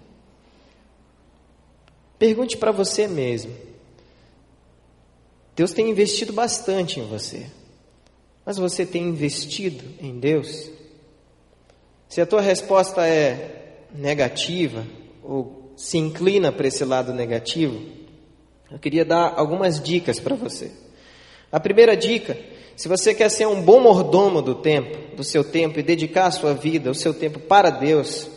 Pergunte 2.18 2.56
para 2.56 2.72
você 2.72 3.06
mesmo. 3.06 3.52
Deus 5.56 5.72
tem 5.72 5.90
investido 5.90 6.34
bastante 6.34 7.00
em 7.00 7.08
você, 7.08 7.46
mas 8.46 8.58
você 8.58 8.86
tem 8.86 9.04
investido 9.04 9.84
em 10.02 10.20
Deus? 10.20 10.70
Se 12.10 12.22
a 12.22 12.26
tua 12.26 12.42
resposta 12.42 13.06
é 13.08 13.86
negativa 13.94 14.86
ou 15.24 15.74
se 15.76 15.98
inclina 15.98 16.52
para 16.52 16.68
esse 16.68 16.84
lado 16.84 17.14
negativo, 17.14 17.82
eu 18.72 18.80
queria 18.80 19.06
dar 19.06 19.34
algumas 19.36 19.82
dicas 19.82 20.20
para 20.20 20.36
você. 20.36 20.72
A 21.52 21.60
primeira 21.60 21.96
dica, 21.96 22.38
se 22.76 22.88
você 22.88 23.14
quer 23.14 23.30
ser 23.30 23.48
um 23.48 23.62
bom 23.62 23.80
mordomo 23.80 24.42
do 24.42 24.56
tempo, 24.56 25.16
do 25.16 25.24
seu 25.24 25.44
tempo 25.44 25.80
e 25.80 25.84
dedicar 25.84 26.26
a 26.26 26.32
sua 26.32 26.54
vida, 26.54 26.90
o 26.90 26.96
seu 26.96 27.14
tempo 27.14 27.40
para 27.40 27.70
Deus, 27.70 28.28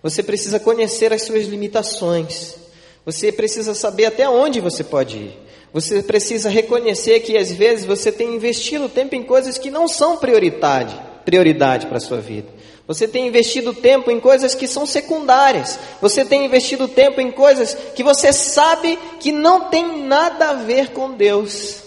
você 0.00 0.22
precisa 0.22 0.60
conhecer 0.60 1.12
as 1.12 1.22
suas 1.22 1.46
limitações. 1.46 2.56
Você 3.04 3.32
precisa 3.32 3.74
saber 3.74 4.06
até 4.06 4.28
onde 4.28 4.60
você 4.60 4.84
pode 4.84 5.16
ir. 5.16 5.38
Você 5.72 6.02
precisa 6.02 6.50
reconhecer 6.50 7.20
que 7.20 7.36
às 7.36 7.50
vezes 7.50 7.86
você 7.86 8.12
tem 8.12 8.34
investido 8.34 8.88
tempo 8.88 9.14
em 9.14 9.22
coisas 9.22 9.56
que 9.56 9.70
não 9.70 9.88
são 9.88 10.18
prioridade, 10.18 10.94
prioridade 11.24 11.86
para 11.86 11.96
a 11.96 12.00
sua 12.00 12.20
vida. 12.20 12.48
Você 12.86 13.08
tem 13.08 13.28
investido 13.28 13.72
tempo 13.72 14.10
em 14.10 14.20
coisas 14.20 14.54
que 14.54 14.66
são 14.66 14.84
secundárias. 14.84 15.78
Você 16.00 16.24
tem 16.24 16.44
investido 16.44 16.88
tempo 16.88 17.20
em 17.20 17.30
coisas 17.30 17.74
que 17.94 18.02
você 18.02 18.32
sabe 18.32 18.98
que 19.18 19.32
não 19.32 19.70
tem 19.70 20.04
nada 20.04 20.50
a 20.50 20.54
ver 20.54 20.90
com 20.90 21.12
Deus. 21.12 21.82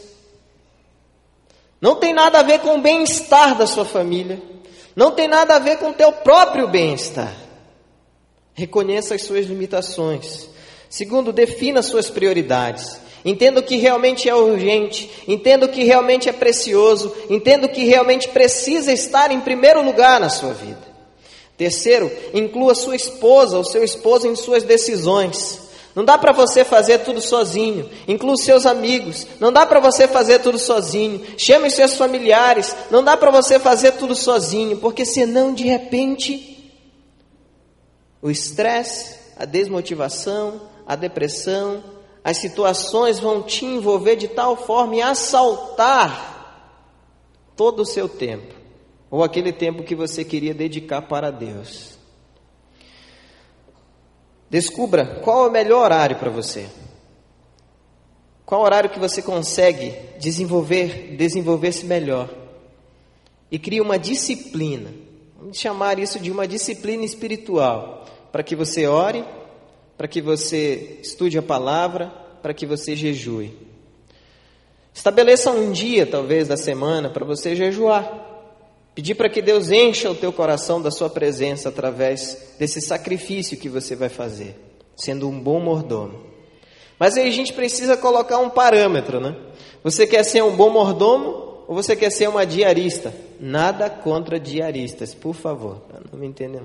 Não 1.79 1.95
tem 1.97 2.13
nada 2.13 2.39
a 2.39 2.43
ver 2.43 2.61
com 2.61 2.77
o 2.77 2.81
bem-estar 2.81 3.55
da 3.55 3.67
sua 3.67 3.85
família. 3.85 4.41
Não 4.95 5.11
tem 5.11 5.27
nada 5.27 5.57
a 5.57 5.59
ver 5.59 5.77
com 5.77 5.89
o 5.89 5.93
teu 5.93 6.11
próprio 6.11 6.67
bem-estar. 6.67 7.35
Reconheça 8.53 9.13
as 9.13 9.21
suas 9.21 9.45
limitações. 9.45 10.47
Segundo, 10.89 11.33
defina 11.33 11.83
suas 11.83 12.09
prioridades. 12.09 13.04
Entenda 13.25 13.59
o 13.59 13.63
que 13.63 13.77
realmente 13.77 14.29
é 14.29 14.35
urgente, 14.35 15.09
entenda 15.27 15.65
o 15.65 15.69
que 15.69 15.83
realmente 15.83 16.29
é 16.29 16.31
precioso, 16.31 17.11
entenda 17.27 17.65
o 17.65 17.69
que 17.69 17.83
realmente 17.83 18.29
precisa 18.29 18.93
estar 18.93 19.31
em 19.31 19.41
primeiro 19.41 19.81
lugar 19.81 20.19
na 20.19 20.29
sua 20.29 20.53
vida. 20.53 20.85
Terceiro, 21.57 22.11
inclua 22.35 22.75
sua 22.75 22.95
esposa 22.95 23.57
ou 23.57 23.63
seu 23.63 23.83
esposo 23.83 24.27
em 24.27 24.35
suas 24.35 24.61
decisões. 24.61 25.59
Não 25.95 26.05
dá 26.05 26.19
para 26.19 26.33
você 26.33 26.63
fazer 26.63 26.99
tudo 26.99 27.19
sozinho. 27.19 27.89
Inclua 28.07 28.35
seus 28.35 28.65
amigos. 28.65 29.25
Não 29.39 29.51
dá 29.51 29.65
para 29.65 29.79
você 29.79 30.07
fazer 30.07 30.39
tudo 30.39 30.59
sozinho. 30.59 31.25
Chame 31.37 31.71
seus 31.71 31.95
familiares. 31.95 32.75
Não 32.91 33.01
dá 33.03 33.15
para 33.17 33.31
você 33.31 33.57
fazer 33.57 33.93
tudo 33.93 34.13
sozinho, 34.13 34.77
porque 34.77 35.05
senão 35.05 35.53
de 35.53 35.63
repente 35.63 36.73
o 38.21 38.29
estresse, 38.29 39.15
a 39.37 39.45
desmotivação, 39.45 40.61
a 40.85 40.95
depressão, 40.95 41.94
as 42.25 42.37
situações 42.37 43.19
vão 43.19 43.43
te 43.43 43.65
envolver 43.65 44.15
de 44.15 44.27
tal 44.27 44.57
forma 44.57 44.95
e 44.95 45.01
assaltar 45.01 46.33
todo 47.55 47.81
o 47.81 47.85
seu 47.85 48.09
tempo, 48.09 48.55
ou 49.11 49.23
aquele 49.23 49.53
tempo 49.53 49.83
que 49.83 49.93
você 49.93 50.25
queria 50.25 50.51
dedicar 50.51 51.03
para 51.03 51.29
Deus. 51.29 51.99
Descubra 54.49 55.19
qual 55.23 55.45
é 55.45 55.49
o 55.49 55.51
melhor 55.51 55.83
horário 55.83 56.15
para 56.15 56.31
você. 56.31 56.67
Qual 58.43 58.63
horário 58.63 58.89
que 58.89 58.99
você 58.99 59.21
consegue 59.21 59.91
desenvolver, 60.19 61.15
desenvolver-se 61.15 61.85
melhor? 61.85 62.27
E 63.51 63.59
crie 63.59 63.81
uma 63.81 63.99
disciplina. 63.99 64.91
Vamos 65.37 65.59
chamar 65.59 65.99
isso 65.99 66.19
de 66.19 66.31
uma 66.31 66.47
disciplina 66.47 67.05
espiritual, 67.05 68.03
para 68.31 68.41
que 68.41 68.55
você 68.55 68.87
ore, 68.87 69.23
para 69.97 70.07
que 70.07 70.21
você 70.21 70.99
estude 71.01 71.37
a 71.37 71.41
palavra, 71.41 72.07
para 72.41 72.53
que 72.53 72.65
você 72.65 72.95
jejue. 72.95 73.53
Estabeleça 74.93 75.51
um 75.51 75.71
dia, 75.71 76.05
talvez, 76.05 76.47
da 76.47 76.55
semana 76.55 77.09
para 77.09 77.25
você 77.25 77.55
jejuar. 77.55 78.23
Pedir 78.95 79.15
para 79.15 79.29
que 79.29 79.41
Deus 79.41 79.69
encha 79.69 80.09
o 80.09 80.15
teu 80.15 80.31
coração 80.31 80.81
da 80.81 80.89
sua 80.89 81.09
presença 81.09 81.67
através 81.67 82.55
desse 82.57 82.79
sacrifício 82.79 83.57
que 83.57 83.67
você 83.67 83.93
vai 83.93 84.07
fazer, 84.07 84.55
sendo 84.95 85.27
um 85.27 85.37
bom 85.37 85.59
mordomo. 85.59 86.23
Mas 86.97 87.17
aí 87.17 87.27
a 87.27 87.31
gente 87.31 87.51
precisa 87.51 87.97
colocar 87.97 88.37
um 88.37 88.49
parâmetro, 88.49 89.19
né? 89.19 89.35
Você 89.83 90.07
quer 90.07 90.23
ser 90.23 90.41
um 90.43 90.55
bom 90.55 90.69
mordomo 90.69 91.63
ou 91.67 91.75
você 91.75 91.93
quer 91.93 92.09
ser 92.09 92.29
uma 92.29 92.45
diarista? 92.45 93.13
Nada 93.37 93.89
contra 93.89 94.39
diaristas, 94.39 95.13
por 95.13 95.35
favor, 95.35 95.81
não 96.09 96.17
me 96.17 96.25
entenda. 96.25 96.63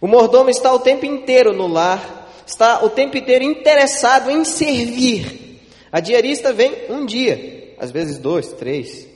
O 0.00 0.06
mordomo 0.06 0.50
está 0.50 0.72
o 0.72 0.78
tempo 0.78 1.04
inteiro 1.04 1.52
no 1.52 1.66
lar, 1.66 2.29
está 2.46 2.84
o 2.84 2.90
tempo 2.90 3.16
inteiro 3.16 3.44
interessado 3.44 4.30
em 4.30 4.44
servir. 4.44 5.60
A 5.92 6.00
diarista 6.00 6.52
vem 6.52 6.90
um 6.90 7.04
dia, 7.04 7.74
às 7.78 7.90
vezes 7.90 8.18
dois, 8.18 8.52
três, 8.52 9.08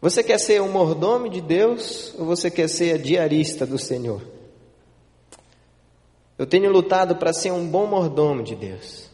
você 0.00 0.22
quer 0.22 0.38
ser 0.38 0.60
um 0.60 0.70
mordomo 0.70 1.28
de 1.28 1.40
Deus 1.40 2.14
ou 2.18 2.26
você 2.26 2.50
quer 2.50 2.68
ser 2.68 2.94
a 2.94 2.98
diarista 2.98 3.66
do 3.66 3.78
Senhor? 3.78 4.22
Eu 6.38 6.46
tenho 6.46 6.70
lutado 6.70 7.16
para 7.16 7.32
ser 7.32 7.50
um 7.50 7.66
bom 7.66 7.86
mordomo 7.86 8.42
de 8.42 8.54
Deus, 8.54 9.10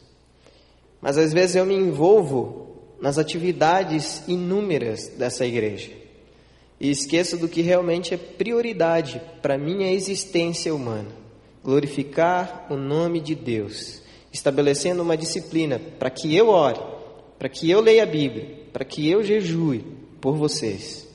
mas 1.01 1.17
às 1.17 1.33
vezes 1.33 1.55
eu 1.55 1.65
me 1.65 1.75
envolvo 1.75 2.77
nas 3.01 3.17
atividades 3.17 4.23
inúmeras 4.29 5.09
dessa 5.09 5.47
igreja. 5.47 5.91
e 6.81 6.91
esqueço 6.91 7.39
do 7.39 7.49
que 7.49 7.63
realmente 7.63 8.13
é 8.13 8.17
prioridade 8.17 9.23
para 9.41 9.57
minha 9.57 9.93
existência 9.93 10.75
humana: 10.75 11.11
glorificar 11.63 12.67
o 12.71 12.77
nome 12.77 13.21
de 13.21 13.35
Deus, 13.35 14.01
estabelecendo 14.33 15.03
uma 15.03 15.17
disciplina 15.17 15.81
para 15.99 16.11
que 16.11 16.35
eu 16.35 16.49
ore, 16.49 16.81
para 17.39 17.49
que 17.49 17.71
eu 17.71 17.81
leia 17.81 18.03
a 18.03 18.07
Bíblia, 18.07 18.49
para 18.73 18.85
que 18.85 19.09
eu 19.09 19.23
jejue 19.23 19.85
por 20.21 20.37
vocês. 20.37 21.07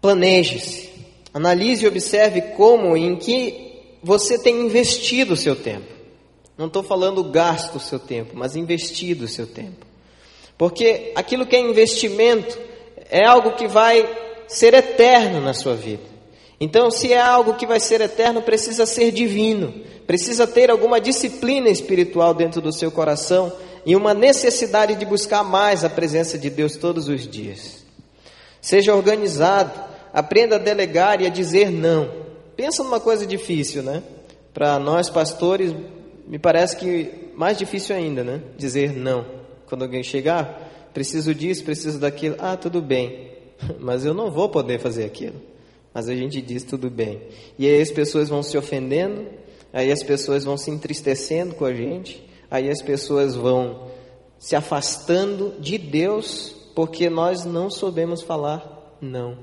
Planeje-se, 0.00 0.90
analise 1.32 1.84
e 1.84 1.88
observe 1.88 2.40
como 2.56 2.96
e 2.96 3.04
em 3.04 3.16
que 3.16 3.96
você 4.02 4.38
tem 4.38 4.60
investido 4.60 5.34
o 5.34 5.36
seu 5.36 5.56
tempo. 5.56 5.94
Não 6.56 6.66
estou 6.66 6.82
falando 6.82 7.22
gasto 7.24 7.76
o 7.76 7.80
seu 7.80 7.98
tempo, 7.98 8.32
mas 8.34 8.56
investido 8.56 9.24
o 9.24 9.28
seu 9.28 9.46
tempo. 9.46 9.84
Porque 10.56 11.12
aquilo 11.14 11.46
que 11.46 11.56
é 11.56 11.60
investimento 11.60 12.58
é 13.10 13.24
algo 13.24 13.52
que 13.52 13.68
vai 13.68 14.08
ser 14.48 14.72
eterno 14.72 15.40
na 15.40 15.52
sua 15.52 15.74
vida. 15.74 16.15
Então, 16.60 16.90
se 16.90 17.12
é 17.12 17.20
algo 17.20 17.54
que 17.54 17.66
vai 17.66 17.78
ser 17.78 18.00
eterno, 18.00 18.40
precisa 18.42 18.86
ser 18.86 19.10
divino, 19.12 19.74
precisa 20.06 20.46
ter 20.46 20.70
alguma 20.70 21.00
disciplina 21.00 21.68
espiritual 21.68 22.32
dentro 22.32 22.60
do 22.60 22.72
seu 22.72 22.90
coração 22.90 23.52
e 23.84 23.94
uma 23.94 24.14
necessidade 24.14 24.94
de 24.94 25.04
buscar 25.04 25.44
mais 25.44 25.84
a 25.84 25.90
presença 25.90 26.38
de 26.38 26.48
Deus 26.48 26.76
todos 26.76 27.08
os 27.08 27.28
dias. 27.28 27.84
Seja 28.60 28.94
organizado, 28.94 29.86
Aprenda 30.16 30.56
a 30.56 30.58
delegar 30.58 31.20
e 31.20 31.26
a 31.26 31.28
dizer 31.28 31.70
não. 31.70 32.10
Pensa 32.56 32.82
numa 32.82 32.98
coisa 32.98 33.26
difícil, 33.26 33.82
né? 33.82 34.02
Para 34.54 34.78
nós 34.78 35.10
pastores, 35.10 35.74
me 36.26 36.38
parece 36.38 36.74
que 36.78 37.32
mais 37.34 37.58
difícil 37.58 37.94
ainda, 37.94 38.24
né? 38.24 38.40
Dizer 38.56 38.96
não. 38.96 39.26
Quando 39.68 39.82
alguém 39.82 40.02
chegar, 40.02 40.88
preciso 40.94 41.34
disso, 41.34 41.64
preciso 41.64 41.98
daquilo. 41.98 42.34
Ah, 42.38 42.56
tudo 42.56 42.80
bem. 42.80 43.30
Mas 43.78 44.06
eu 44.06 44.14
não 44.14 44.30
vou 44.30 44.48
poder 44.48 44.80
fazer 44.80 45.04
aquilo. 45.04 45.34
Mas 45.96 46.10
a 46.10 46.14
gente 46.14 46.42
diz 46.42 46.62
tudo 46.62 46.90
bem. 46.90 47.22
E 47.58 47.66
aí 47.66 47.80
as 47.80 47.90
pessoas 47.90 48.28
vão 48.28 48.42
se 48.42 48.58
ofendendo, 48.58 49.28
aí 49.72 49.90
as 49.90 50.02
pessoas 50.02 50.44
vão 50.44 50.58
se 50.58 50.70
entristecendo 50.70 51.54
com 51.54 51.64
a 51.64 51.72
gente, 51.72 52.22
aí 52.50 52.68
as 52.68 52.82
pessoas 52.82 53.34
vão 53.34 53.86
se 54.38 54.54
afastando 54.54 55.54
de 55.58 55.78
Deus 55.78 56.54
porque 56.74 57.08
nós 57.08 57.46
não 57.46 57.70
soubemos 57.70 58.20
falar 58.20 58.94
não. 59.00 59.38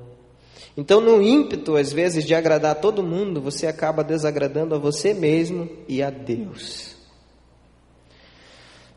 Então, 0.78 1.02
no 1.02 1.24
ímpeto, 1.24 1.76
às 1.76 1.92
vezes, 1.92 2.24
de 2.24 2.36
agradar 2.36 2.74
a 2.74 2.80
todo 2.80 3.02
mundo, 3.02 3.42
você 3.42 3.66
acaba 3.66 4.04
desagradando 4.04 4.76
a 4.76 4.78
você 4.78 5.12
mesmo 5.12 5.68
e 5.88 6.04
a 6.04 6.12
Deus. 6.12 6.96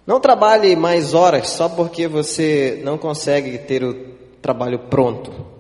Não 0.07 0.21
trabalhe 0.21 0.77
mais 0.77 1.15
horas 1.15 1.49
só 1.49 1.71
porque 1.71 2.07
você 2.07 2.83
não 2.85 2.99
consegue 2.99 3.57
ter 3.57 3.83
o 3.83 3.95
trabalho 4.43 4.79
pronto. 4.91 5.56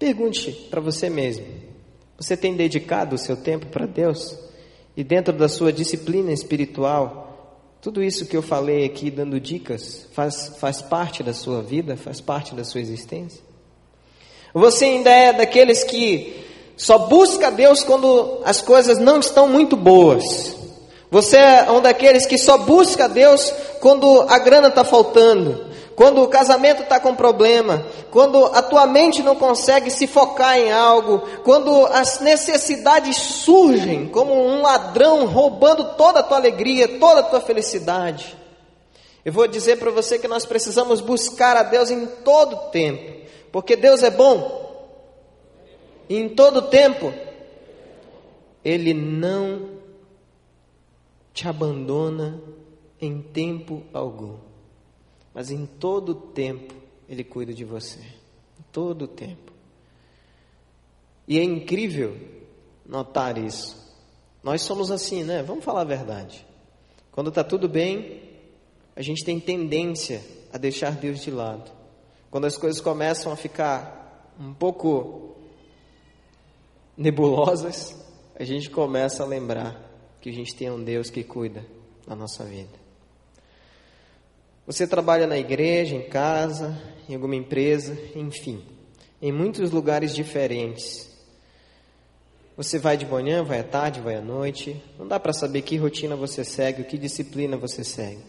Pergunte 0.00 0.50
para 0.70 0.80
você 0.80 1.10
mesmo: 1.10 1.44
você 2.18 2.34
tem 2.34 2.56
dedicado 2.56 3.14
o 3.14 3.18
seu 3.18 3.36
tempo 3.36 3.66
para 3.66 3.84
Deus? 3.84 4.34
E 4.96 5.04
dentro 5.04 5.32
da 5.32 5.46
sua 5.46 5.70
disciplina 5.70 6.32
espiritual, 6.32 7.76
tudo 7.82 8.02
isso 8.02 8.24
que 8.24 8.36
eu 8.36 8.42
falei 8.42 8.86
aqui, 8.86 9.10
dando 9.10 9.38
dicas, 9.38 10.08
faz, 10.12 10.54
faz 10.58 10.80
parte 10.80 11.22
da 11.22 11.34
sua 11.34 11.62
vida, 11.62 11.98
faz 11.98 12.18
parte 12.18 12.54
da 12.54 12.64
sua 12.64 12.80
existência? 12.80 13.42
Você 14.54 14.86
ainda 14.86 15.10
é 15.10 15.34
daqueles 15.34 15.84
que 15.84 16.44
só 16.78 16.96
busca 17.06 17.50
Deus 17.50 17.82
quando 17.82 18.40
as 18.42 18.62
coisas 18.62 18.98
não 18.98 19.20
estão 19.20 19.46
muito 19.46 19.76
boas. 19.76 20.56
Você 21.10 21.36
é 21.36 21.70
um 21.70 21.82
daqueles 21.82 22.24
que 22.24 22.38
só 22.38 22.56
busca 22.56 23.06
Deus 23.06 23.52
quando 23.80 24.22
a 24.22 24.38
grana 24.38 24.68
está 24.68 24.82
faltando, 24.82 25.69
quando 26.00 26.22
o 26.22 26.28
casamento 26.28 26.82
está 26.82 26.98
com 26.98 27.14
problema, 27.14 27.84
quando 28.10 28.42
a 28.46 28.62
tua 28.62 28.86
mente 28.86 29.22
não 29.22 29.36
consegue 29.36 29.90
se 29.90 30.06
focar 30.06 30.56
em 30.56 30.72
algo, 30.72 31.18
quando 31.44 31.84
as 31.88 32.20
necessidades 32.20 33.18
surgem 33.18 34.08
como 34.08 34.32
um 34.32 34.62
ladrão 34.62 35.26
roubando 35.26 35.96
toda 35.98 36.20
a 36.20 36.22
tua 36.22 36.38
alegria, 36.38 36.98
toda 36.98 37.20
a 37.20 37.24
tua 37.24 37.42
felicidade. 37.42 38.34
Eu 39.26 39.30
vou 39.30 39.46
dizer 39.46 39.76
para 39.76 39.90
você 39.90 40.18
que 40.18 40.26
nós 40.26 40.46
precisamos 40.46 41.02
buscar 41.02 41.54
a 41.58 41.64
Deus 41.64 41.90
em 41.90 42.06
todo 42.06 42.70
tempo. 42.70 43.20
Porque 43.52 43.76
Deus 43.76 44.02
é 44.02 44.10
bom. 44.10 44.88
E 46.08 46.16
em 46.16 46.30
todo 46.30 46.62
tempo, 46.62 47.12
Ele 48.64 48.94
não 48.94 49.68
te 51.34 51.46
abandona 51.46 52.40
em 52.98 53.20
tempo 53.20 53.82
algum. 53.92 54.49
Mas 55.34 55.50
em 55.50 55.66
todo 55.66 56.14
tempo, 56.14 56.74
Ele 57.08 57.24
cuida 57.24 57.54
de 57.54 57.64
você. 57.64 58.00
Em 58.00 58.62
todo 58.72 59.06
tempo. 59.06 59.52
E 61.26 61.38
é 61.38 61.44
incrível 61.44 62.16
notar 62.84 63.38
isso. 63.38 63.78
Nós 64.42 64.62
somos 64.62 64.90
assim, 64.90 65.22
né? 65.22 65.42
Vamos 65.42 65.64
falar 65.64 65.82
a 65.82 65.84
verdade. 65.84 66.44
Quando 67.12 67.28
está 67.28 67.44
tudo 67.44 67.68
bem, 67.68 68.22
a 68.96 69.02
gente 69.02 69.24
tem 69.24 69.38
tendência 69.38 70.22
a 70.52 70.58
deixar 70.58 70.92
Deus 70.92 71.20
de 71.20 71.30
lado. 71.30 71.70
Quando 72.30 72.46
as 72.46 72.56
coisas 72.56 72.80
começam 72.80 73.32
a 73.32 73.36
ficar 73.36 74.34
um 74.38 74.52
pouco 74.54 75.36
nebulosas, 76.96 77.94
a 78.34 78.44
gente 78.44 78.70
começa 78.70 79.22
a 79.22 79.26
lembrar 79.26 79.78
que 80.20 80.30
a 80.30 80.32
gente 80.32 80.54
tem 80.54 80.70
um 80.70 80.82
Deus 80.82 81.10
que 81.10 81.22
cuida 81.22 81.64
da 82.06 82.14
nossa 82.16 82.44
vida. 82.44 82.79
Você 84.66 84.86
trabalha 84.86 85.26
na 85.26 85.38
igreja, 85.38 85.96
em 85.96 86.08
casa, 86.08 86.80
em 87.08 87.14
alguma 87.14 87.34
empresa, 87.34 87.96
enfim, 88.14 88.64
em 89.20 89.32
muitos 89.32 89.70
lugares 89.70 90.14
diferentes. 90.14 91.10
Você 92.56 92.78
vai 92.78 92.96
de 92.96 93.06
manhã, 93.06 93.42
vai 93.42 93.60
à 93.60 93.64
tarde, 93.64 94.00
vai 94.00 94.16
à 94.16 94.20
noite. 94.20 94.82
Não 94.98 95.08
dá 95.08 95.18
para 95.18 95.32
saber 95.32 95.62
que 95.62 95.76
rotina 95.76 96.14
você 96.14 96.44
segue, 96.44 96.84
que 96.84 96.98
disciplina 96.98 97.56
você 97.56 97.82
segue. 97.82 98.22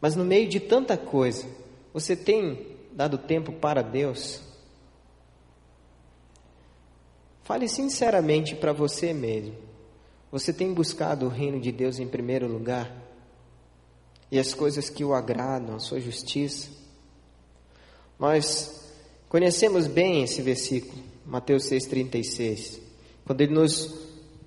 Mas 0.00 0.16
no 0.16 0.24
meio 0.24 0.48
de 0.48 0.58
tanta 0.58 0.96
coisa, 0.96 1.46
você 1.92 2.16
tem 2.16 2.66
dado 2.92 3.18
tempo 3.18 3.52
para 3.52 3.82
Deus? 3.82 4.40
Fale 7.42 7.68
sinceramente 7.68 8.54
para 8.54 8.72
você 8.72 9.12
mesmo. 9.12 9.54
Você 10.30 10.52
tem 10.52 10.72
buscado 10.72 11.26
o 11.26 11.30
reino 11.30 11.60
de 11.60 11.72
Deus 11.72 11.98
em 11.98 12.06
primeiro 12.06 12.46
lugar? 12.46 13.07
E 14.30 14.38
as 14.38 14.52
coisas 14.54 14.90
que 14.90 15.04
o 15.04 15.14
agradam, 15.14 15.76
a 15.76 15.80
sua 15.80 16.00
justiça? 16.00 16.68
Nós 18.18 18.82
conhecemos 19.28 19.86
bem 19.86 20.22
esse 20.22 20.42
versículo, 20.42 21.02
Mateus 21.24 21.64
6,36, 21.64 22.80
quando 23.24 23.40
ele 23.40 23.54
nos 23.54 23.94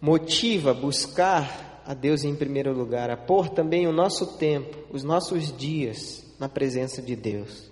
motiva 0.02 0.72
a 0.72 0.74
buscar 0.74 1.84
a 1.86 1.94
Deus 1.94 2.24
em 2.24 2.36
primeiro 2.36 2.74
lugar, 2.74 3.10
a 3.10 3.18
pôr 3.18 3.50
também 3.50 3.88
o 3.88 3.92
nosso 3.92 4.38
tempo, 4.38 4.78
os 4.92 5.04
nossos 5.04 5.56
dias 5.56 6.24
na 6.40 6.50
presença 6.50 7.02
de 7.02 7.16
Deus. 7.16 7.70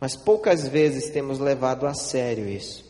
Mas 0.00 0.16
poucas 0.16 0.68
vezes 0.68 1.10
temos 1.10 1.38
levado 1.38 1.86
a 1.86 1.94
sério 1.94 2.48
isso. 2.48 2.84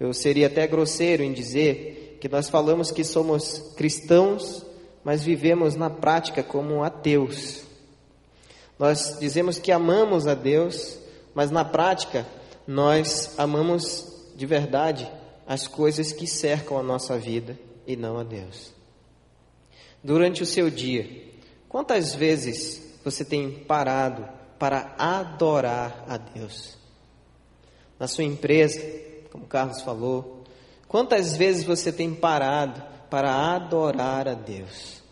Eu 0.00 0.12
seria 0.12 0.46
até 0.46 0.66
grosseiro 0.66 1.22
em 1.22 1.32
dizer 1.32 2.18
que 2.20 2.28
nós 2.28 2.48
falamos 2.48 2.90
que 2.90 3.04
somos 3.04 3.74
cristãos, 3.76 4.64
mas 5.04 5.22
vivemos 5.22 5.74
na 5.74 5.90
prática 5.90 6.42
como 6.42 6.82
ateus. 6.82 7.62
Nós 8.78 9.18
dizemos 9.18 9.58
que 9.58 9.72
amamos 9.72 10.26
a 10.26 10.34
Deus, 10.34 10.98
mas 11.34 11.50
na 11.50 11.64
prática 11.64 12.26
nós 12.66 13.34
amamos 13.38 14.32
de 14.34 14.46
verdade 14.46 15.10
as 15.46 15.66
coisas 15.66 16.12
que 16.12 16.26
cercam 16.26 16.78
a 16.78 16.82
nossa 16.82 17.18
vida 17.18 17.58
e 17.86 17.96
não 17.96 18.18
a 18.18 18.22
Deus. 18.22 18.72
Durante 20.02 20.42
o 20.42 20.46
seu 20.46 20.70
dia, 20.70 21.08
quantas 21.68 22.14
vezes 22.14 22.82
você 23.04 23.24
tem 23.24 23.50
parado 23.50 24.28
para 24.58 24.94
adorar 24.96 26.04
a 26.08 26.16
Deus. 26.16 26.78
Na 27.98 28.06
sua 28.06 28.24
empresa, 28.24 28.80
como 29.30 29.46
Carlos 29.46 29.80
falou, 29.82 30.44
quantas 30.86 31.36
vezes 31.36 31.64
você 31.64 31.92
tem 31.92 32.14
parado 32.14 32.82
para 33.12 33.54
adorar 33.54 34.26
a 34.26 34.32
Deus? 34.32 35.02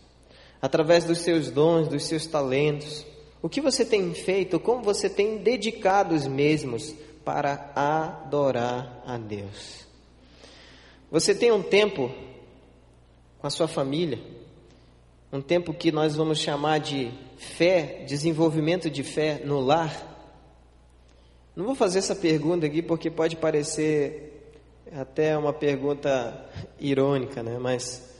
Através 0.59 1.03
dos 1.03 1.19
seus 1.19 1.51
dons, 1.51 1.87
dos 1.87 2.05
seus 2.05 2.25
talentos, 2.25 3.05
o 3.43 3.47
que 3.47 3.61
você 3.61 3.85
tem 3.85 4.11
feito, 4.15 4.59
como 4.59 4.81
você 4.81 5.07
tem 5.07 5.37
dedicado 5.37 6.15
os 6.15 6.25
mesmos 6.25 6.95
para 7.23 7.71
adorar 7.75 9.03
a 9.05 9.19
Deus? 9.19 9.85
Você 11.11 11.35
tem 11.35 11.51
um 11.51 11.61
tempo 11.61 12.11
com 13.37 13.45
a 13.45 13.51
sua 13.51 13.67
família, 13.67 14.19
um 15.31 15.39
tempo 15.39 15.71
que 15.71 15.91
nós 15.91 16.15
vamos 16.15 16.39
chamar 16.39 16.79
de 16.79 17.11
fé, 17.37 18.03
desenvolvimento 18.07 18.89
de 18.89 19.03
fé 19.03 19.43
no 19.45 19.59
lar? 19.59 20.07
Não 21.55 21.65
vou 21.65 21.75
fazer 21.75 21.99
essa 21.99 22.15
pergunta 22.15 22.65
aqui 22.65 22.81
porque 22.81 23.11
pode 23.11 23.35
parecer 23.35 24.30
até 24.93 25.37
uma 25.37 25.53
pergunta 25.53 26.49
irônica, 26.79 27.41
né? 27.41 27.57
Mas 27.57 28.11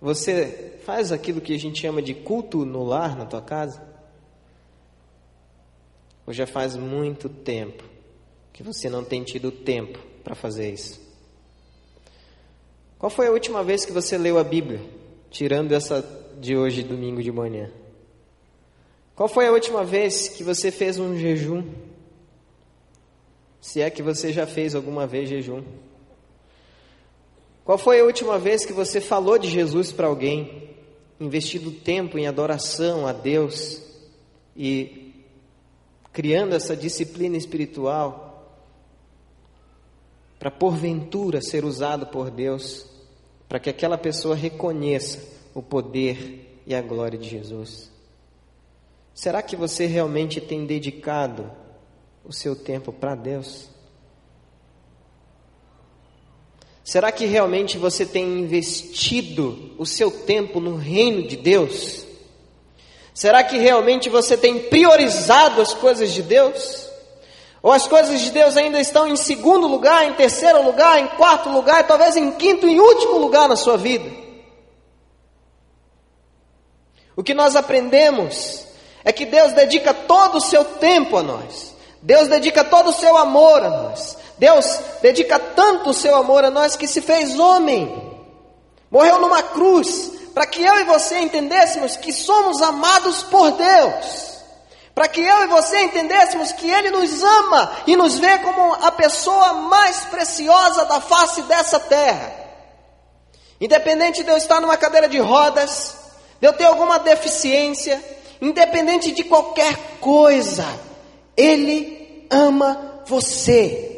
você 0.00 0.78
faz 0.84 1.12
aquilo 1.12 1.40
que 1.40 1.54
a 1.54 1.58
gente 1.58 1.80
chama 1.80 2.02
de 2.02 2.14
culto 2.14 2.64
no 2.64 2.84
lar 2.84 3.16
na 3.16 3.26
tua 3.26 3.42
casa? 3.42 3.82
Ou 6.26 6.32
já 6.32 6.46
faz 6.46 6.76
muito 6.76 7.28
tempo 7.28 7.84
que 8.52 8.62
você 8.62 8.88
não 8.88 9.04
tem 9.04 9.22
tido 9.22 9.50
tempo 9.50 9.98
para 10.22 10.34
fazer 10.34 10.72
isso? 10.72 11.00
Qual 12.98 13.10
foi 13.10 13.26
a 13.26 13.30
última 13.30 13.62
vez 13.62 13.84
que 13.84 13.92
você 13.92 14.16
leu 14.16 14.38
a 14.38 14.44
Bíblia, 14.44 14.80
tirando 15.30 15.72
essa 15.72 16.02
de 16.40 16.56
hoje, 16.56 16.82
domingo 16.82 17.22
de 17.22 17.30
manhã? 17.30 17.70
Qual 19.14 19.28
foi 19.28 19.46
a 19.46 19.52
última 19.52 19.84
vez 19.84 20.28
que 20.28 20.42
você 20.42 20.70
fez 20.70 20.98
um 20.98 21.16
jejum? 21.16 21.64
Se 23.60 23.80
é 23.80 23.90
que 23.90 24.02
você 24.02 24.32
já 24.32 24.46
fez 24.46 24.74
alguma 24.74 25.06
vez 25.06 25.28
jejum. 25.28 25.62
Qual 27.64 27.78
foi 27.78 28.00
a 28.00 28.04
última 28.04 28.38
vez 28.38 28.66
que 28.66 28.74
você 28.74 29.00
falou 29.00 29.38
de 29.38 29.48
Jesus 29.48 29.90
para 29.90 30.06
alguém, 30.06 30.70
investido 31.18 31.70
tempo 31.70 32.18
em 32.18 32.26
adoração 32.26 33.06
a 33.06 33.12
Deus 33.12 33.82
e 34.54 35.14
criando 36.12 36.54
essa 36.54 36.76
disciplina 36.76 37.36
espiritual 37.38 38.60
para 40.38 40.50
porventura 40.50 41.40
ser 41.40 41.64
usado 41.64 42.06
por 42.08 42.30
Deus, 42.30 42.86
para 43.48 43.58
que 43.58 43.70
aquela 43.70 43.96
pessoa 43.96 44.36
reconheça 44.36 45.26
o 45.54 45.62
poder 45.62 46.60
e 46.66 46.74
a 46.74 46.82
glória 46.82 47.18
de 47.18 47.30
Jesus? 47.30 47.90
Será 49.14 49.40
que 49.40 49.56
você 49.56 49.86
realmente 49.86 50.38
tem 50.38 50.66
dedicado 50.66 51.50
o 52.22 52.32
seu 52.32 52.54
tempo 52.54 52.92
para 52.92 53.14
Deus? 53.14 53.73
Será 56.84 57.10
que 57.10 57.24
realmente 57.24 57.78
você 57.78 58.04
tem 58.04 58.40
investido 58.40 59.74
o 59.78 59.86
seu 59.86 60.10
tempo 60.10 60.60
no 60.60 60.76
reino 60.76 61.26
de 61.26 61.34
Deus? 61.34 62.04
Será 63.14 63.42
que 63.42 63.56
realmente 63.56 64.10
você 64.10 64.36
tem 64.36 64.58
priorizado 64.58 65.62
as 65.62 65.72
coisas 65.72 66.12
de 66.12 66.22
Deus? 66.22 66.86
Ou 67.62 67.72
as 67.72 67.86
coisas 67.86 68.20
de 68.20 68.30
Deus 68.30 68.58
ainda 68.58 68.78
estão 68.78 69.08
em 69.08 69.16
segundo 69.16 69.66
lugar, 69.66 70.06
em 70.06 70.12
terceiro 70.12 70.62
lugar, 70.62 70.98
em 70.98 71.06
quarto 71.16 71.48
lugar, 71.48 71.86
talvez 71.86 72.16
em 72.16 72.32
quinto 72.32 72.68
e 72.68 72.78
último 72.78 73.16
lugar 73.16 73.48
na 73.48 73.56
sua 73.56 73.78
vida? 73.78 74.10
O 77.16 77.22
que 77.22 77.32
nós 77.32 77.56
aprendemos 77.56 78.66
é 79.02 79.10
que 79.10 79.24
Deus 79.24 79.54
dedica 79.54 79.94
todo 79.94 80.36
o 80.36 80.40
seu 80.42 80.62
tempo 80.64 81.16
a 81.16 81.22
nós. 81.22 81.74
Deus 82.02 82.28
dedica 82.28 82.62
todo 82.62 82.90
o 82.90 82.92
seu 82.92 83.16
amor 83.16 83.62
a 83.62 83.70
nós. 83.70 84.18
Deus 84.38 84.80
dedica 85.00 85.38
tanto 85.38 85.90
o 85.90 85.94
seu 85.94 86.16
amor 86.16 86.44
a 86.44 86.50
nós 86.50 86.76
que 86.76 86.86
se 86.86 87.00
fez 87.00 87.38
homem. 87.38 88.12
Morreu 88.90 89.20
numa 89.20 89.42
cruz 89.42 90.12
para 90.34 90.46
que 90.46 90.62
eu 90.62 90.80
e 90.80 90.84
você 90.84 91.18
entendêssemos 91.18 91.96
que 91.96 92.12
somos 92.12 92.60
amados 92.60 93.22
por 93.22 93.52
Deus. 93.52 94.34
Para 94.94 95.08
que 95.08 95.20
eu 95.20 95.42
e 95.42 95.46
você 95.46 95.82
entendêssemos 95.82 96.52
que 96.52 96.70
Ele 96.70 96.90
nos 96.90 97.22
ama 97.22 97.72
e 97.86 97.96
nos 97.96 98.18
vê 98.18 98.38
como 98.38 98.74
a 98.74 98.92
pessoa 98.92 99.52
mais 99.54 100.00
preciosa 100.04 100.84
da 100.84 101.00
face 101.00 101.42
dessa 101.42 101.80
terra. 101.80 102.32
Independente 103.60 104.22
de 104.22 104.30
eu 104.30 104.36
estar 104.36 104.60
numa 104.60 104.76
cadeira 104.76 105.08
de 105.08 105.18
rodas, 105.18 105.96
de 106.40 106.46
eu 106.46 106.52
ter 106.52 106.64
alguma 106.64 106.98
deficiência, 106.98 108.02
independente 108.40 109.12
de 109.12 109.24
qualquer 109.24 109.76
coisa, 110.00 110.66
Ele 111.36 112.26
ama 112.30 113.02
você. 113.06 113.93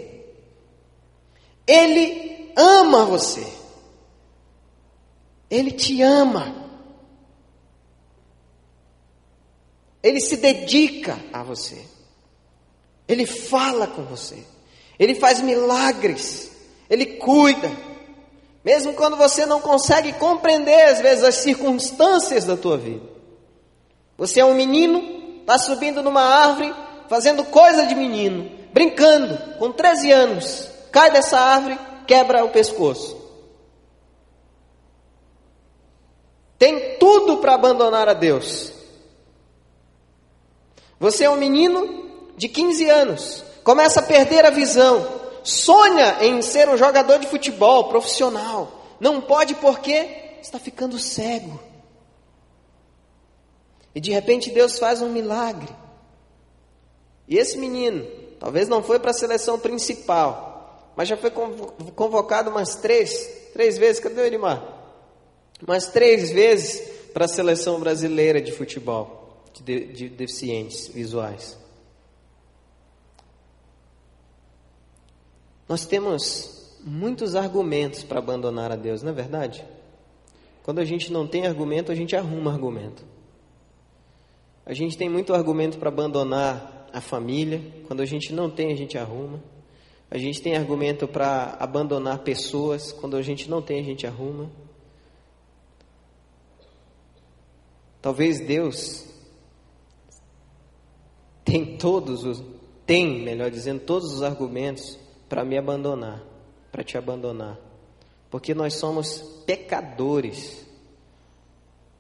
Ele 1.66 2.52
ama 2.56 3.04
você. 3.04 3.46
Ele 5.50 5.70
te 5.70 6.00
ama. 6.02 6.66
Ele 10.02 10.20
se 10.20 10.36
dedica 10.36 11.18
a 11.32 11.42
você. 11.42 11.84
Ele 13.08 13.26
fala 13.26 13.86
com 13.86 14.04
você. 14.04 14.42
Ele 14.98 15.14
faz 15.14 15.40
milagres. 15.40 16.52
Ele 16.88 17.06
cuida. 17.16 17.70
Mesmo 18.64 18.94
quando 18.94 19.16
você 19.16 19.46
não 19.46 19.60
consegue 19.60 20.12
compreender, 20.14 20.86
às 20.86 21.00
vezes, 21.00 21.24
as 21.24 21.36
circunstâncias 21.36 22.44
da 22.44 22.56
tua 22.56 22.76
vida. 22.76 23.06
Você 24.18 24.40
é 24.40 24.44
um 24.44 24.54
menino, 24.54 25.40
está 25.40 25.58
subindo 25.58 26.02
numa 26.02 26.22
árvore, 26.22 26.74
fazendo 27.08 27.44
coisa 27.44 27.86
de 27.86 27.94
menino, 27.94 28.50
brincando, 28.72 29.38
com 29.58 29.70
13 29.70 30.10
anos, 30.10 30.68
cai 30.96 31.10
dessa 31.10 31.38
árvore, 31.38 31.78
quebra 32.06 32.42
o 32.42 32.48
pescoço. 32.48 33.20
Tem 36.58 36.96
tudo 36.96 37.36
para 37.36 37.52
abandonar 37.52 38.08
a 38.08 38.14
Deus. 38.14 38.72
Você 40.98 41.24
é 41.24 41.30
um 41.30 41.36
menino 41.36 42.32
de 42.34 42.48
15 42.48 42.88
anos, 42.88 43.44
começa 43.62 44.00
a 44.00 44.02
perder 44.02 44.46
a 44.46 44.50
visão, 44.50 45.06
sonha 45.44 46.16
em 46.22 46.40
ser 46.40 46.66
um 46.66 46.78
jogador 46.78 47.18
de 47.18 47.26
futebol 47.26 47.90
profissional. 47.90 48.72
Não 48.98 49.20
pode 49.20 49.54
porque 49.56 50.38
está 50.40 50.58
ficando 50.58 50.98
cego. 50.98 51.60
E 53.94 54.00
de 54.00 54.12
repente 54.12 54.48
Deus 54.48 54.78
faz 54.78 55.02
um 55.02 55.10
milagre. 55.10 55.68
E 57.28 57.36
esse 57.36 57.58
menino, 57.58 58.02
talvez 58.40 58.66
não 58.66 58.82
foi 58.82 58.98
para 58.98 59.10
a 59.10 59.14
seleção 59.14 59.58
principal, 59.58 60.45
mas 60.96 61.08
já 61.08 61.16
foi 61.16 61.30
convocado 61.30 62.50
umas 62.50 62.76
três, 62.76 63.50
três 63.52 63.76
vezes, 63.76 64.00
cadê 64.00 64.20
o 64.20 64.24
Elimar? 64.24 64.74
Umas 65.62 65.88
três 65.88 66.30
vezes 66.32 66.80
para 67.12 67.26
a 67.26 67.28
seleção 67.28 67.78
brasileira 67.78 68.40
de 68.40 68.50
futebol, 68.50 69.44
de, 69.62 69.92
de 69.92 70.08
deficientes 70.08 70.88
visuais. 70.88 71.58
Nós 75.68 75.84
temos 75.84 76.78
muitos 76.80 77.34
argumentos 77.34 78.02
para 78.02 78.18
abandonar 78.18 78.72
a 78.72 78.76
Deus, 78.76 79.02
não 79.02 79.10
é 79.10 79.14
verdade? 79.14 79.64
Quando 80.62 80.78
a 80.78 80.84
gente 80.84 81.12
não 81.12 81.26
tem 81.26 81.46
argumento, 81.46 81.92
a 81.92 81.94
gente 81.94 82.16
arruma 82.16 82.52
argumento. 82.52 83.04
A 84.64 84.72
gente 84.72 84.96
tem 84.96 85.08
muito 85.08 85.34
argumento 85.34 85.78
para 85.78 85.88
abandonar 85.88 86.88
a 86.92 87.00
família. 87.00 87.60
Quando 87.86 88.00
a 88.00 88.06
gente 88.06 88.32
não 88.32 88.50
tem, 88.50 88.72
a 88.72 88.76
gente 88.76 88.98
arruma. 88.98 89.40
A 90.10 90.18
gente 90.18 90.40
tem 90.40 90.56
argumento 90.56 91.08
para 91.08 91.56
abandonar 91.58 92.20
pessoas. 92.20 92.92
Quando 92.92 93.16
a 93.16 93.22
gente 93.22 93.50
não 93.50 93.60
tem, 93.60 93.80
a 93.80 93.84
gente 93.84 94.06
arruma. 94.06 94.50
Talvez 98.00 98.38
Deus 98.38 99.04
tem 101.44 101.76
todos 101.76 102.24
os 102.24 102.42
tem, 102.86 103.20
melhor 103.20 103.50
dizendo, 103.50 103.80
todos 103.80 104.12
os 104.12 104.22
argumentos 104.22 104.96
para 105.28 105.44
me 105.44 105.58
abandonar, 105.58 106.22
para 106.70 106.84
te 106.84 106.96
abandonar. 106.96 107.58
Porque 108.30 108.54
nós 108.54 108.74
somos 108.74 109.18
pecadores. 109.44 110.64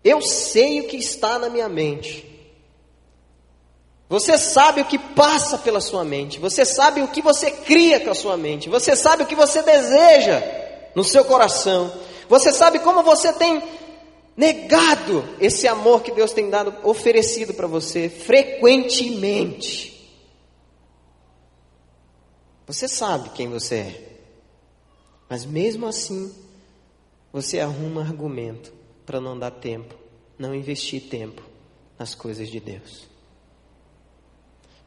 Eu 0.04 0.22
sei 0.22 0.80
o 0.80 0.86
que 0.86 0.96
está 0.96 1.40
na 1.40 1.50
minha 1.50 1.68
mente. 1.68 2.35
Você 4.08 4.38
sabe 4.38 4.82
o 4.82 4.84
que 4.84 4.98
passa 4.98 5.58
pela 5.58 5.80
sua 5.80 6.04
mente, 6.04 6.38
você 6.38 6.64
sabe 6.64 7.02
o 7.02 7.08
que 7.08 7.20
você 7.20 7.50
cria 7.50 7.98
com 7.98 8.10
a 8.10 8.14
sua 8.14 8.36
mente, 8.36 8.68
você 8.68 8.94
sabe 8.94 9.24
o 9.24 9.26
que 9.26 9.34
você 9.34 9.62
deseja 9.62 10.42
no 10.94 11.02
seu 11.02 11.24
coração, 11.24 11.92
você 12.28 12.52
sabe 12.52 12.78
como 12.78 13.02
você 13.02 13.32
tem 13.32 13.60
negado 14.36 15.24
esse 15.40 15.66
amor 15.66 16.02
que 16.02 16.12
Deus 16.12 16.32
tem 16.32 16.48
dado, 16.48 16.72
oferecido 16.84 17.52
para 17.52 17.66
você 17.66 18.08
frequentemente. 18.08 19.92
Você 22.64 22.86
sabe 22.86 23.30
quem 23.30 23.48
você 23.48 23.74
é, 23.76 24.18
mas 25.28 25.44
mesmo 25.44 25.86
assim, 25.86 26.32
você 27.32 27.58
arruma 27.58 28.02
argumento 28.02 28.72
para 29.04 29.20
não 29.20 29.36
dar 29.36 29.50
tempo, 29.50 29.96
não 30.38 30.54
investir 30.54 31.08
tempo 31.08 31.42
nas 31.98 32.14
coisas 32.14 32.48
de 32.48 32.60
Deus. 32.60 33.15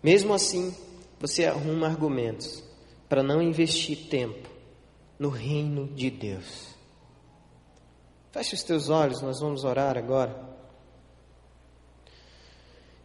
Mesmo 0.01 0.33
assim, 0.33 0.73
você 1.19 1.45
arruma 1.45 1.87
argumentos 1.87 2.63
para 3.09 3.21
não 3.21 3.41
investir 3.41 4.07
tempo 4.09 4.49
no 5.17 5.29
reino 5.29 5.87
de 5.87 6.09
Deus. 6.09 6.69
Feche 8.31 8.55
os 8.55 8.63
teus 8.63 8.89
olhos, 8.89 9.21
nós 9.21 9.39
vamos 9.39 9.63
orar 9.63 9.97
agora. 9.97 10.47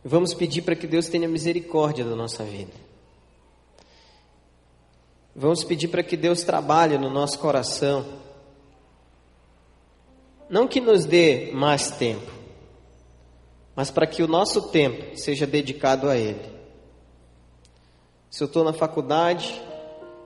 Vamos 0.05 0.35
pedir 0.35 0.63
para 0.63 0.77
que 0.77 0.87
Deus 0.87 1.09
tenha 1.09 1.27
misericórdia 1.27 2.05
da 2.05 2.15
nossa 2.15 2.45
vida. 2.45 2.73
Vamos 5.35 5.65
pedir 5.65 5.89
para 5.89 6.03
que 6.03 6.17
Deus 6.17 6.45
trabalhe 6.45 6.97
no 6.99 7.11
nosso 7.11 7.39
coração. 7.39 8.23
Não 10.49 10.69
que 10.69 10.81
nos 10.81 11.05
dê 11.05 11.51
mais 11.53 11.91
tempo, 11.91 12.31
mas 13.75 13.91
para 13.91 14.07
que 14.07 14.23
o 14.23 14.29
nosso 14.29 14.69
tempo 14.69 15.17
seja 15.17 15.47
dedicado 15.47 16.09
a 16.09 16.17
Ele. 16.17 16.54
Se 18.35 18.43
eu 18.43 18.47
estou 18.47 18.64
na 18.64 18.72
faculdade, 18.72 19.62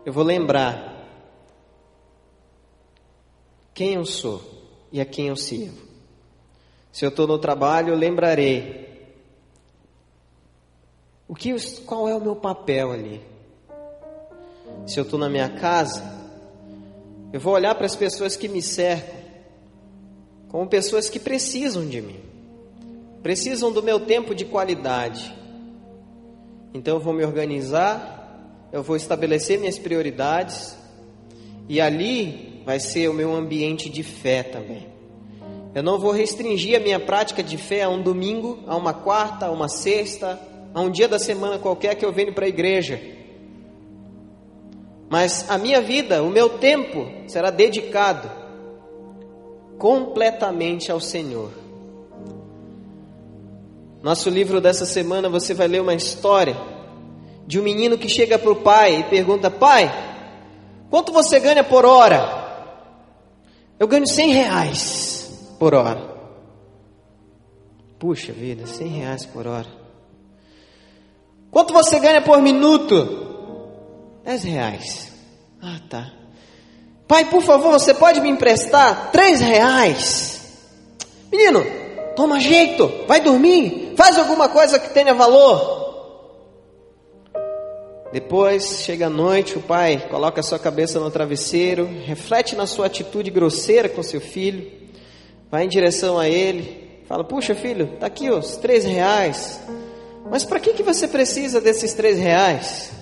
eu 0.07 0.15
vou 0.15 0.25
lembrar 0.25 1.07
quem 3.75 3.97
eu 3.97 4.07
sou 4.07 4.41
e 4.91 4.99
a 4.99 5.05
quem 5.05 5.29
eu 5.29 5.37
sirvo. 5.37 5.87
Se 6.91 7.05
eu 7.05 7.11
estou 7.11 7.27
no 7.27 7.39
trabalho, 7.39 7.91
eu 7.91 7.97
lembrarei 7.99 9.13
O 11.29 11.35
que, 11.35 11.55
qual 11.83 12.09
é 12.09 12.15
o 12.15 12.21
meu 12.21 12.35
papel 12.35 12.93
ali? 12.93 13.21
Se 14.87 14.99
eu 14.99 15.05
estou 15.05 15.19
na 15.19 15.29
minha 15.29 15.51
casa, 15.51 16.03
eu 17.31 17.39
vou 17.39 17.53
olhar 17.53 17.75
para 17.75 17.85
as 17.85 17.95
pessoas 17.95 18.37
que 18.37 18.49
me 18.49 18.63
cercam 18.63 19.19
como 20.49 20.67
pessoas 20.67 21.11
que 21.11 21.21
precisam 21.21 21.87
de 21.87 22.01
mim, 22.01 22.21
precisam 23.23 23.71
do 23.71 23.83
meu 23.83 24.01
tempo 24.01 24.35
de 24.35 24.47
qualidade. 24.47 25.37
Então 26.73 26.97
eu 26.97 27.01
vou 27.01 27.13
me 27.13 27.25
organizar, 27.25 28.19
eu 28.73 28.83
vou 28.83 28.97
estabelecer 28.97 29.59
minhas 29.59 29.79
prioridades 29.79 30.77
e 31.69 31.81
ali 31.81 32.63
vai 32.65 32.79
ser 32.79 33.09
o 33.09 33.15
meu 33.15 33.35
ambiente 33.35 33.89
de 33.89 34.03
fé 34.03 34.43
também. 34.43 34.87
Eu 35.75 35.83
não 35.83 35.99
vou 35.99 36.13
restringir 36.13 36.77
a 36.77 36.81
minha 36.81 36.99
prática 36.99 37.43
de 37.43 37.57
fé 37.57 37.83
a 37.83 37.89
um 37.89 38.03
domingo, 38.03 38.59
a 38.67 38.77
uma 38.77 38.93
quarta, 38.93 39.47
a 39.47 39.51
uma 39.51 39.69
sexta, 39.69 40.39
a 40.75 40.81
um 40.81 40.91
dia 40.91 41.09
da 41.09 41.19
semana 41.19 41.59
qualquer 41.59 41.95
que 41.95 42.05
eu 42.05 42.13
venho 42.13 42.33
para 42.33 42.47
a 42.47 42.49
igreja. 42.49 43.01
Mas 45.09 45.49
a 45.51 45.57
minha 45.57 45.81
vida, 45.81 46.23
o 46.23 46.29
meu 46.29 46.59
tempo 46.59 47.07
será 47.27 47.51
dedicado 47.51 48.31
completamente 49.79 50.91
ao 50.91 51.01
Senhor. 51.01 51.68
Nosso 54.03 54.31
livro 54.31 54.61
dessa 54.61 54.87
semana 54.87 55.29
você 55.29 55.53
vai 55.53 55.67
ler 55.67 55.81
uma 55.81 55.95
história 55.95 56.57
de 57.47 57.59
um 57.59 57.63
menino 57.63 57.99
que 57.99 58.09
chega 58.09 58.39
para 58.39 58.53
o 58.53 58.57
pai 58.57 59.01
e 59.01 59.05
pergunta: 59.05 59.51
Pai, 59.51 59.93
quanto 60.91 61.13
você 61.13 61.41
ganha 61.41 61.65
por 61.65 61.85
hora? 61.85 62.47
Eu 63.79 63.89
ganho 63.89 64.07
100 64.07 64.33
reais 64.33 65.55
por 65.59 65.75
hora. 65.75 66.17
Puxa 67.99 68.33
vida, 68.33 68.67
100 68.67 68.89
reais 68.89 69.27
por 69.27 69.47
hora. 69.47 69.67
Quanto 71.51 71.73
você 71.73 71.99
ganha 71.99 72.23
por 72.23 72.41
minuto? 72.41 73.27
10 74.25 74.45
reais. 74.45 75.13
Ah, 75.61 75.81
tá. 75.89 76.13
Pai, 77.09 77.25
por 77.25 77.43
favor, 77.43 77.73
você 77.73 77.95
pode 77.95 78.21
me 78.21 78.29
emprestar 78.29 79.11
3 79.11 79.41
reais? 79.41 80.59
Menino, 81.33 81.65
toma 82.15 82.39
jeito, 82.39 83.07
vai 83.07 83.21
dormir, 83.21 83.88
faz 83.99 84.17
alguma 84.17 84.49
coisa 84.49 84.79
que 84.79 84.95
tenha 84.95 85.13
valor. 85.13 85.87
Depois 88.13 88.83
chega 88.83 89.09
a 89.09 89.11
noite, 89.11 89.59
o 89.59 89.61
pai 89.61 90.07
coloca 90.09 90.41
a 90.41 90.43
sua 90.43 90.59
cabeça 90.59 90.99
no 90.99 91.11
travesseiro, 91.11 91.87
reflete 92.07 92.57
na 92.57 92.67
sua 92.67 92.87
atitude 92.87 93.31
grosseira 93.31 93.89
com 93.89 94.03
seu 94.03 94.21
filho 94.21 94.79
vai 95.51 95.65
em 95.65 95.69
direção 95.69 96.19
a 96.19 96.29
ele, 96.29 97.03
fala: 97.07 97.25
Puxa, 97.25 97.55
filho, 97.55 97.97
tá 97.99 98.07
aqui 98.07 98.31
os 98.31 98.57
três 98.57 98.85
reais. 98.85 99.61
Mas 100.31 100.45
para 100.45 100.61
que, 100.61 100.75
que 100.75 100.83
você 100.83 101.09
precisa 101.09 101.61
desses 101.61 101.95
três 101.95 102.19
reais? 102.19 102.93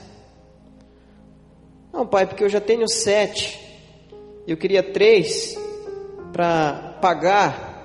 Não, 1.93 2.07
pai, 2.07 2.27
porque 2.27 2.45
eu 2.45 2.49
já 2.49 2.61
tenho 2.61 2.89
sete. 2.89 3.61
Eu 4.47 4.57
queria 4.57 4.83
três 4.83 5.59
para 6.33 6.99
pagar 7.01 7.76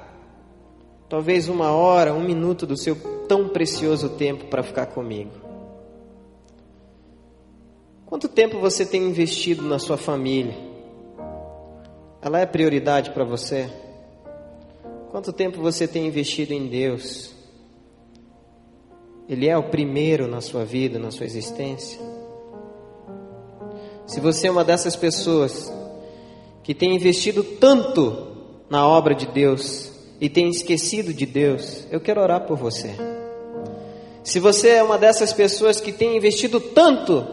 talvez 1.11 1.49
uma 1.49 1.73
hora, 1.73 2.13
um 2.13 2.23
minuto 2.23 2.65
do 2.65 2.77
seu 2.77 2.95
tão 3.27 3.49
precioso 3.49 4.11
tempo 4.11 4.45
para 4.45 4.63
ficar 4.63 4.85
comigo. 4.85 5.31
Quanto 8.05 8.29
tempo 8.29 8.61
você 8.61 8.85
tem 8.85 9.03
investido 9.03 9.61
na 9.61 9.77
sua 9.77 9.97
família? 9.97 10.55
Ela 12.21 12.39
é 12.39 12.45
prioridade 12.45 13.11
para 13.11 13.25
você? 13.25 13.69
Quanto 15.09 15.33
tempo 15.33 15.61
você 15.61 15.85
tem 15.85 16.07
investido 16.07 16.53
em 16.53 16.67
Deus? 16.67 17.35
Ele 19.27 19.49
é 19.49 19.57
o 19.57 19.63
primeiro 19.63 20.29
na 20.29 20.39
sua 20.39 20.63
vida, 20.63 20.97
na 20.97 21.11
sua 21.11 21.25
existência? 21.25 21.99
Se 24.07 24.21
você 24.21 24.47
é 24.47 24.51
uma 24.51 24.63
dessas 24.63 24.95
pessoas 24.95 25.69
que 26.63 26.73
tem 26.73 26.95
investido 26.95 27.43
tanto 27.43 28.29
na 28.69 28.87
obra 28.87 29.13
de 29.13 29.25
Deus 29.25 29.90
e 30.21 30.29
tem 30.29 30.47
esquecido 30.49 31.11
de 31.11 31.25
Deus, 31.25 31.87
eu 31.89 31.99
quero 31.99 32.21
orar 32.21 32.41
por 32.41 32.55
você. 32.55 32.91
Se 34.23 34.39
você 34.39 34.69
é 34.69 34.83
uma 34.83 34.95
dessas 34.95 35.33
pessoas 35.33 35.81
que 35.81 35.91
tem 35.91 36.15
investido 36.15 36.59
tanto 36.59 37.25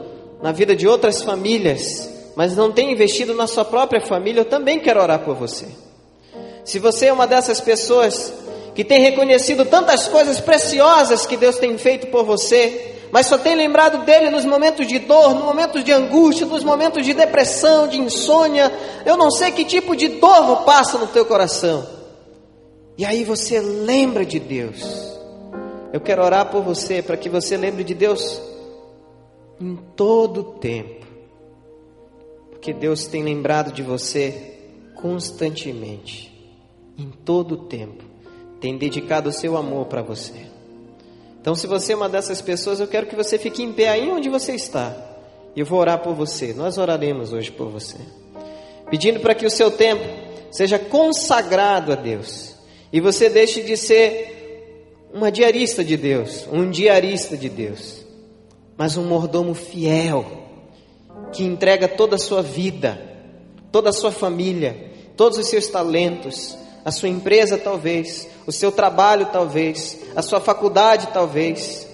na 0.43 0.53
vida 0.53 0.75
de 0.75 0.89
outras 0.89 1.23
famílias, 1.23 2.09
mas 2.35 2.57
não 2.57 2.73
tem 2.73 2.91
investido 2.91 3.35
na 3.35 3.47
sua 3.47 3.65
própria 3.65 4.01
família, 4.01 4.41
eu 4.41 4.47
também 4.47 4.81
quero 4.81 5.03
orar 5.03 5.19
por 5.19 5.35
você. 5.35 5.67
Se 6.65 6.79
você 6.79 7.07
é 7.07 7.13
uma 7.13 7.27
dessas 7.27 7.61
pessoas 7.61 8.33
que 8.75 8.83
tem 8.83 9.03
reconhecido 9.03 9.67
tantas 9.67 10.09
coisas 10.09 10.41
preciosas 10.41 11.27
que 11.27 11.37
Deus 11.37 11.59
tem 11.59 11.77
feito 11.77 12.07
por 12.07 12.25
você, 12.25 12.95
mas 13.11 13.27
só 13.27 13.37
tem 13.37 13.55
lembrado 13.55 14.07
dele 14.07 14.31
nos 14.31 14.47
momentos 14.47 14.87
de 14.87 14.99
dor, 14.99 15.35
nos 15.35 15.45
momentos 15.45 15.85
de 15.85 15.93
angústia, 15.93 16.47
nos 16.47 16.65
momentos 16.65 17.05
de 17.05 17.13
depressão, 17.13 17.87
de 17.87 18.01
insônia, 18.01 18.73
eu 19.05 19.17
não 19.19 19.31
sei 19.31 19.51
que 19.51 19.65
tipo 19.65 19.95
de 19.95 20.09
dor 20.09 20.63
passa 20.65 20.97
no 20.97 21.07
teu 21.07 21.27
coração. 21.27 21.98
E 22.99 23.05
aí 23.05 23.23
você 23.23 23.61
lembra 23.61 24.27
de 24.27 24.41
Deus. 24.41 25.17
Eu 25.93 26.01
quero 26.01 26.23
orar 26.23 26.51
por 26.51 26.63
você 26.65 27.01
para 27.01 27.17
que 27.17 27.29
você 27.29 27.57
lembre 27.57 27.85
de 27.85 27.95
Deus 27.95 28.43
em 29.61 29.77
todo 29.95 30.41
o 30.41 30.45
tempo. 30.55 31.07
Porque 32.51 32.73
Deus 32.73 33.07
tem 33.07 33.23
lembrado 33.23 33.73
de 33.73 33.85
você 33.85 34.59
constantemente 34.97 36.37
em 36.99 37.09
todo 37.09 37.53
o 37.53 37.57
tempo, 37.69 38.03
tem 38.61 38.77
dedicado 38.77 39.29
o 39.29 39.33
seu 39.33 39.57
amor 39.57 39.87
para 39.87 40.03
você. 40.03 40.47
Então, 41.41 41.55
se 41.55 41.69
você 41.69 41.93
é 41.93 41.97
uma 41.97 42.09
dessas 42.09 42.43
pessoas, 42.43 42.81
eu 42.81 42.89
quero 42.89 43.07
que 43.07 43.15
você 43.15 43.39
fique 43.39 43.63
em 43.63 43.73
pé 43.73 43.89
aí 43.89 44.11
onde 44.11 44.29
você 44.29 44.57
está. 44.57 44.93
E 45.55 45.61
eu 45.61 45.67
vou 45.67 45.79
orar 45.79 46.01
por 46.03 46.15
você. 46.15 46.53
Nós 46.53 46.77
oraremos 46.77 47.33
hoje 47.33 47.53
por 47.53 47.69
você. 47.69 47.99
Pedindo 48.91 49.21
para 49.21 49.37
que 49.37 49.47
o 49.47 49.51
seu 49.51 49.71
tempo 49.71 50.05
seja 50.51 50.81
consagrado 50.81 51.93
a 51.93 51.95
Deus. 51.95 52.48
E 52.93 53.01
você 53.01 53.29
deixe 53.29 53.63
de 53.63 53.77
ser 53.77 55.09
uma 55.13 55.31
diarista 55.31 55.85
de 55.85 55.97
Deus, 55.97 56.47
um 56.53 56.71
diarista 56.71 57.37
de 57.37 57.49
Deus, 57.49 58.05
mas 58.77 58.97
um 58.97 59.05
mordomo 59.05 59.55
fiel, 59.55 60.25
que 61.33 61.45
entrega 61.45 61.89
toda 61.89 62.17
a 62.17 62.19
sua 62.19 62.43
vida, 62.43 63.01
toda 63.71 63.91
a 63.91 63.93
sua 63.93 64.11
família, 64.11 64.91
todos 65.17 65.39
os 65.39 65.49
seus 65.49 65.67
talentos, 65.67 66.57
a 66.85 66.91
sua 66.91 67.09
empresa 67.09 67.59
talvez, 67.59 68.29
o 68.47 68.53
seu 68.53 68.73
trabalho 68.73 69.27
talvez, 69.33 70.01
a 70.17 70.23
sua 70.23 70.41
faculdade 70.41 71.09
talvez, 71.13 71.87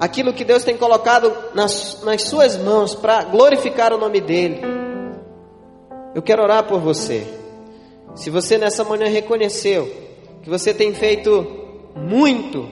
aquilo 0.00 0.32
que 0.32 0.44
Deus 0.44 0.64
tem 0.64 0.76
colocado 0.76 1.32
nas, 1.54 2.02
nas 2.02 2.22
suas 2.22 2.56
mãos 2.56 2.94
para 2.94 3.24
glorificar 3.24 3.92
o 3.92 3.98
nome 3.98 4.20
dEle. 4.20 4.60
Eu 6.14 6.22
quero 6.22 6.42
orar 6.42 6.64
por 6.66 6.80
você. 6.80 7.45
Se 8.16 8.30
você 8.30 8.56
nessa 8.56 8.82
manhã 8.82 9.08
reconheceu 9.08 9.92
que 10.42 10.48
você 10.48 10.72
tem 10.72 10.94
feito 10.94 11.46
muito, 11.94 12.66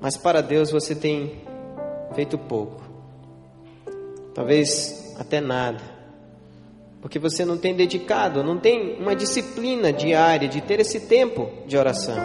mas 0.00 0.16
para 0.16 0.40
Deus 0.40 0.70
você 0.70 0.94
tem 0.94 1.42
feito 2.14 2.38
pouco, 2.38 2.82
talvez 4.34 5.14
até 5.18 5.38
nada. 5.38 5.82
Porque 7.02 7.18
você 7.18 7.44
não 7.44 7.58
tem 7.58 7.76
dedicado, 7.76 8.42
não 8.42 8.58
tem 8.58 8.96
uma 9.00 9.14
disciplina 9.14 9.92
diária 9.92 10.48
de 10.48 10.62
ter 10.62 10.80
esse 10.80 11.00
tempo 11.00 11.50
de 11.66 11.76
oração. 11.76 12.16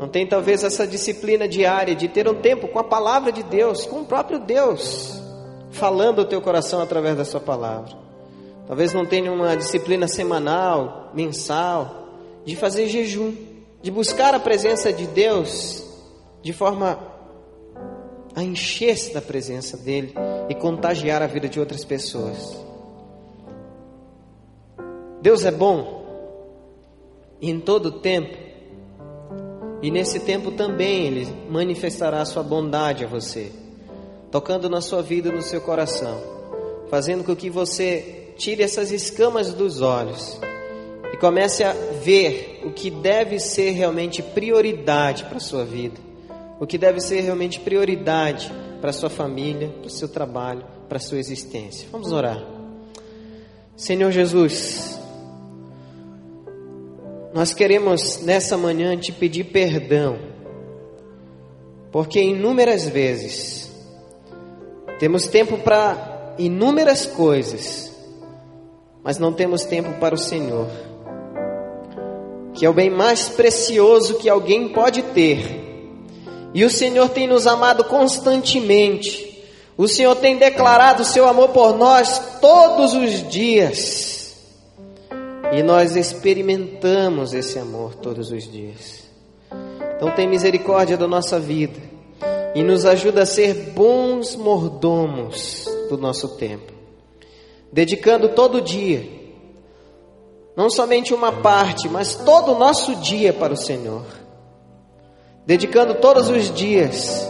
Não 0.00 0.08
tem 0.08 0.26
talvez 0.26 0.64
essa 0.64 0.86
disciplina 0.86 1.46
diária 1.46 1.94
de 1.94 2.08
ter 2.08 2.26
um 2.26 2.34
tempo 2.34 2.66
com 2.66 2.78
a 2.78 2.84
palavra 2.84 3.30
de 3.30 3.42
Deus, 3.42 3.84
com 3.84 4.00
o 4.00 4.06
próprio 4.06 4.38
Deus, 4.40 5.20
falando 5.70 6.20
ao 6.20 6.24
teu 6.24 6.40
coração 6.40 6.80
através 6.80 7.16
da 7.16 7.24
sua 7.26 7.40
palavra. 7.40 8.03
Talvez 8.66 8.92
não 8.92 9.04
tenha 9.04 9.32
uma 9.32 9.56
disciplina 9.56 10.08
semanal, 10.08 11.10
mensal, 11.14 12.08
de 12.44 12.56
fazer 12.56 12.88
jejum, 12.88 13.34
de 13.82 13.90
buscar 13.90 14.34
a 14.34 14.40
presença 14.40 14.92
de 14.92 15.06
Deus 15.06 15.84
de 16.44 16.52
forma 16.52 16.98
a 18.34 18.42
encher-se 18.42 19.14
da 19.14 19.22
presença 19.22 19.78
dEle 19.78 20.14
e 20.48 20.54
contagiar 20.54 21.22
a 21.22 21.26
vida 21.26 21.48
de 21.48 21.58
outras 21.58 21.84
pessoas. 21.84 22.62
Deus 25.22 25.44
é 25.44 25.50
bom 25.50 26.04
em 27.40 27.58
todo 27.58 28.00
tempo, 28.00 28.36
e 29.80 29.90
nesse 29.90 30.20
tempo 30.20 30.50
também 30.50 31.06
Ele 31.06 31.28
manifestará 31.48 32.20
a 32.20 32.26
sua 32.26 32.42
bondade 32.42 33.04
a 33.04 33.08
você, 33.08 33.50
tocando 34.30 34.68
na 34.68 34.80
sua 34.80 35.00
vida 35.00 35.30
no 35.30 35.40
seu 35.40 35.60
coração, 35.60 36.20
fazendo 36.90 37.24
com 37.24 37.34
que 37.34 37.48
você 37.48 38.23
tire 38.36 38.62
essas 38.62 38.90
escamas 38.90 39.52
dos 39.52 39.80
olhos 39.80 40.38
e 41.12 41.16
comece 41.16 41.62
a 41.62 41.72
ver 42.02 42.62
o 42.64 42.70
que 42.70 42.90
deve 42.90 43.38
ser 43.38 43.70
realmente 43.70 44.22
prioridade 44.22 45.24
para 45.24 45.36
a 45.36 45.40
sua 45.40 45.64
vida, 45.64 46.00
o 46.58 46.66
que 46.66 46.76
deve 46.76 47.00
ser 47.00 47.20
realmente 47.20 47.60
prioridade 47.60 48.52
para 48.80 48.90
a 48.90 48.92
sua 48.92 49.10
família, 49.10 49.68
para 49.68 49.86
o 49.86 49.90
seu 49.90 50.08
trabalho, 50.08 50.64
para 50.88 50.98
a 50.98 51.00
sua 51.00 51.18
existência. 51.18 51.88
Vamos 51.90 52.12
orar. 52.12 52.42
Senhor 53.76 54.10
Jesus, 54.10 54.98
nós 57.32 57.52
queremos 57.52 58.22
nessa 58.22 58.56
manhã 58.56 58.96
te 58.96 59.10
pedir 59.10 59.44
perdão 59.44 60.34
porque 61.94 62.20
inúmeras 62.20 62.88
vezes 62.88 63.70
temos 64.98 65.28
tempo 65.28 65.58
para 65.58 66.34
inúmeras 66.38 67.06
coisas, 67.06 67.93
mas 69.04 69.18
não 69.18 69.32
temos 69.32 69.64
tempo 69.64 69.92
para 70.00 70.14
o 70.14 70.18
Senhor, 70.18 70.66
que 72.54 72.64
é 72.64 72.70
o 72.70 72.72
bem 72.72 72.88
mais 72.88 73.28
precioso 73.28 74.14
que 74.14 74.28
alguém 74.28 74.70
pode 74.70 75.02
ter. 75.02 75.62
E 76.54 76.64
o 76.64 76.70
Senhor 76.70 77.08
tem 77.10 77.26
nos 77.26 77.46
amado 77.46 77.84
constantemente. 77.84 79.44
O 79.76 79.86
Senhor 79.86 80.14
tem 80.16 80.38
declarado 80.38 81.02
o 81.02 81.04
seu 81.04 81.28
amor 81.28 81.48
por 81.48 81.76
nós 81.76 82.38
todos 82.40 82.94
os 82.94 83.28
dias. 83.28 84.36
E 85.52 85.62
nós 85.62 85.96
experimentamos 85.96 87.34
esse 87.34 87.58
amor 87.58 87.94
todos 87.96 88.30
os 88.30 88.50
dias. 88.50 89.04
Então 89.96 90.14
tem 90.14 90.28
misericórdia 90.28 90.96
da 90.96 91.06
nossa 91.06 91.38
vida 91.38 91.80
e 92.54 92.62
nos 92.62 92.84
ajuda 92.84 93.22
a 93.22 93.26
ser 93.26 93.72
bons 93.72 94.36
mordomos 94.36 95.66
do 95.88 95.96
nosso 95.96 96.36
tempo, 96.36 96.72
dedicando 97.74 98.28
todo 98.28 98.60
dia, 98.60 99.04
não 100.56 100.70
somente 100.70 101.12
uma 101.12 101.32
parte, 101.32 101.88
mas 101.88 102.14
todo 102.14 102.52
o 102.52 102.58
nosso 102.58 102.94
dia 102.94 103.32
para 103.32 103.52
o 103.52 103.56
Senhor, 103.56 104.04
dedicando 105.44 105.96
todos 105.96 106.30
os 106.30 106.54
dias 106.54 107.28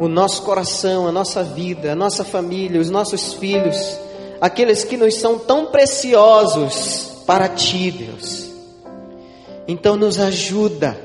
o 0.00 0.08
nosso 0.08 0.42
coração, 0.42 1.06
a 1.06 1.12
nossa 1.12 1.44
vida, 1.44 1.92
a 1.92 1.94
nossa 1.94 2.24
família, 2.24 2.80
os 2.80 2.90
nossos 2.90 3.34
filhos, 3.34 3.96
aqueles 4.40 4.82
que 4.82 4.96
nos 4.96 5.14
são 5.14 5.38
tão 5.38 5.66
preciosos 5.66 7.22
para 7.24 7.48
ti, 7.48 7.92
Deus. 7.92 8.50
Então 9.68 9.96
nos 9.96 10.18
ajuda 10.18 10.98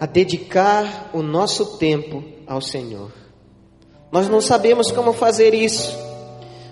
a 0.00 0.06
dedicar 0.06 1.10
o 1.12 1.22
nosso 1.22 1.78
tempo 1.78 2.24
ao 2.48 2.60
Senhor. 2.60 3.12
Nós 4.10 4.28
não 4.28 4.40
sabemos 4.40 4.90
como 4.90 5.12
fazer 5.12 5.54
isso, 5.54 6.07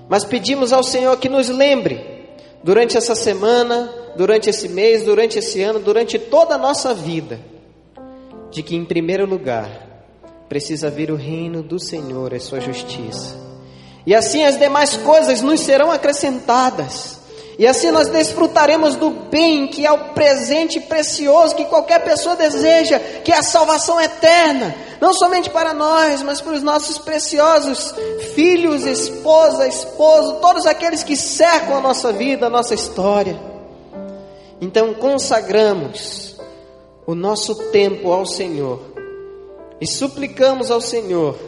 mas 0.09 0.25
pedimos 0.25 0.73
ao 0.73 0.83
Senhor 0.83 1.17
que 1.19 1.29
nos 1.29 1.49
lembre, 1.49 2.17
durante 2.63 2.97
essa 2.97 3.15
semana, 3.15 3.93
durante 4.17 4.51
esse 4.51 4.69
mês, 4.69 5.05
durante 5.05 5.39
esse 5.39 5.63
ano, 5.63 5.79
durante 5.79 6.19
toda 6.19 6.55
a 6.55 6.59
nossa 6.59 6.95
vida, 6.95 7.41
de 8.51 8.63
que, 8.63 8.77
em 8.77 8.85
primeiro 8.85 9.27
lugar, 9.27 9.87
precisa 10.49 10.91
vir 10.91 11.11
o 11.11 11.17
reino 11.17 11.63
do 11.63 11.79
Senhor 11.79 12.33
e 12.33 12.41
sua 12.41 12.61
justiça. 12.61 13.47
E 14.07 14.15
assim 14.15 14.45
as 14.45 14.59
demais 14.59 14.97
coisas 14.97 15.43
nos 15.43 15.61
serão 15.61 15.91
acrescentadas. 15.91 17.16
E 17.59 17.67
assim 17.67 17.91
nós 17.91 18.11
desfrutaremos 18.11 18.97
do 18.97 19.11
bem 19.11 19.67
que 19.67 19.87
é 19.87 19.93
o 19.93 20.13
presente 20.13 20.79
precioso 20.79 21.55
que 21.55 21.65
qualquer 21.65 22.05
pessoa 22.05 22.37
deseja, 22.37 22.99
que 22.99 23.33
é 23.33 23.39
a 23.39 23.43
salvação 23.43 23.99
eterna, 23.99 24.75
não 25.01 25.15
somente 25.15 25.49
para 25.49 25.73
nós, 25.73 26.23
mas 26.23 26.41
para 26.41 26.53
os 26.53 26.63
nossos 26.63 26.99
preciosos 26.99 27.95
filhos, 28.35 28.85
esposa, 28.85 29.67
esposo, 29.67 30.35
todos 30.35 30.67
aqueles 30.67 31.03
que 31.03 31.17
cercam 31.17 31.79
a 31.79 31.81
nossa 31.81 32.13
vida, 32.13 32.47
a 32.47 32.51
nossa 32.51 32.75
história. 32.75 33.41
Então 34.61 34.93
consagramos 34.93 36.37
o 37.07 37.15
nosso 37.15 37.55
tempo 37.71 38.13
ao 38.13 38.27
Senhor 38.27 38.83
e 39.81 39.87
suplicamos 39.87 40.71
ao 40.71 40.81
Senhor 40.83 41.39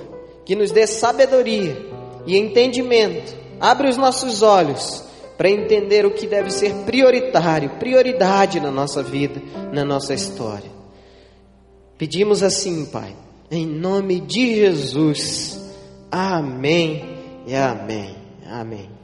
que 0.47 0.57
nos 0.57 0.71
dê 0.71 0.87
sabedoria 0.87 1.77
e 2.27 2.39
entendimento, 2.39 3.35
abre 3.61 3.89
os 3.89 3.99
nossos 3.99 4.43
olhos 4.43 5.08
para 5.39 5.49
entender 5.49 6.05
o 6.05 6.11
que 6.11 6.27
deve 6.27 6.51
ser 6.51 6.75
prioritário, 6.85 7.71
prioridade 7.79 8.59
na 8.59 8.73
nossa 8.73 9.05
vida, 9.05 9.41
na 9.73 9.85
nossa 9.85 10.13
história. 10.13 10.71
Pedimos 11.97 12.43
assim, 12.43 12.85
Pai, 12.87 13.15
em 13.49 13.65
nome 13.65 14.19
de 14.19 14.57
Jesus. 14.57 15.65
Amém 16.11 17.17
e 17.47 17.55
amém. 17.55 18.17
Amém. 18.45 18.98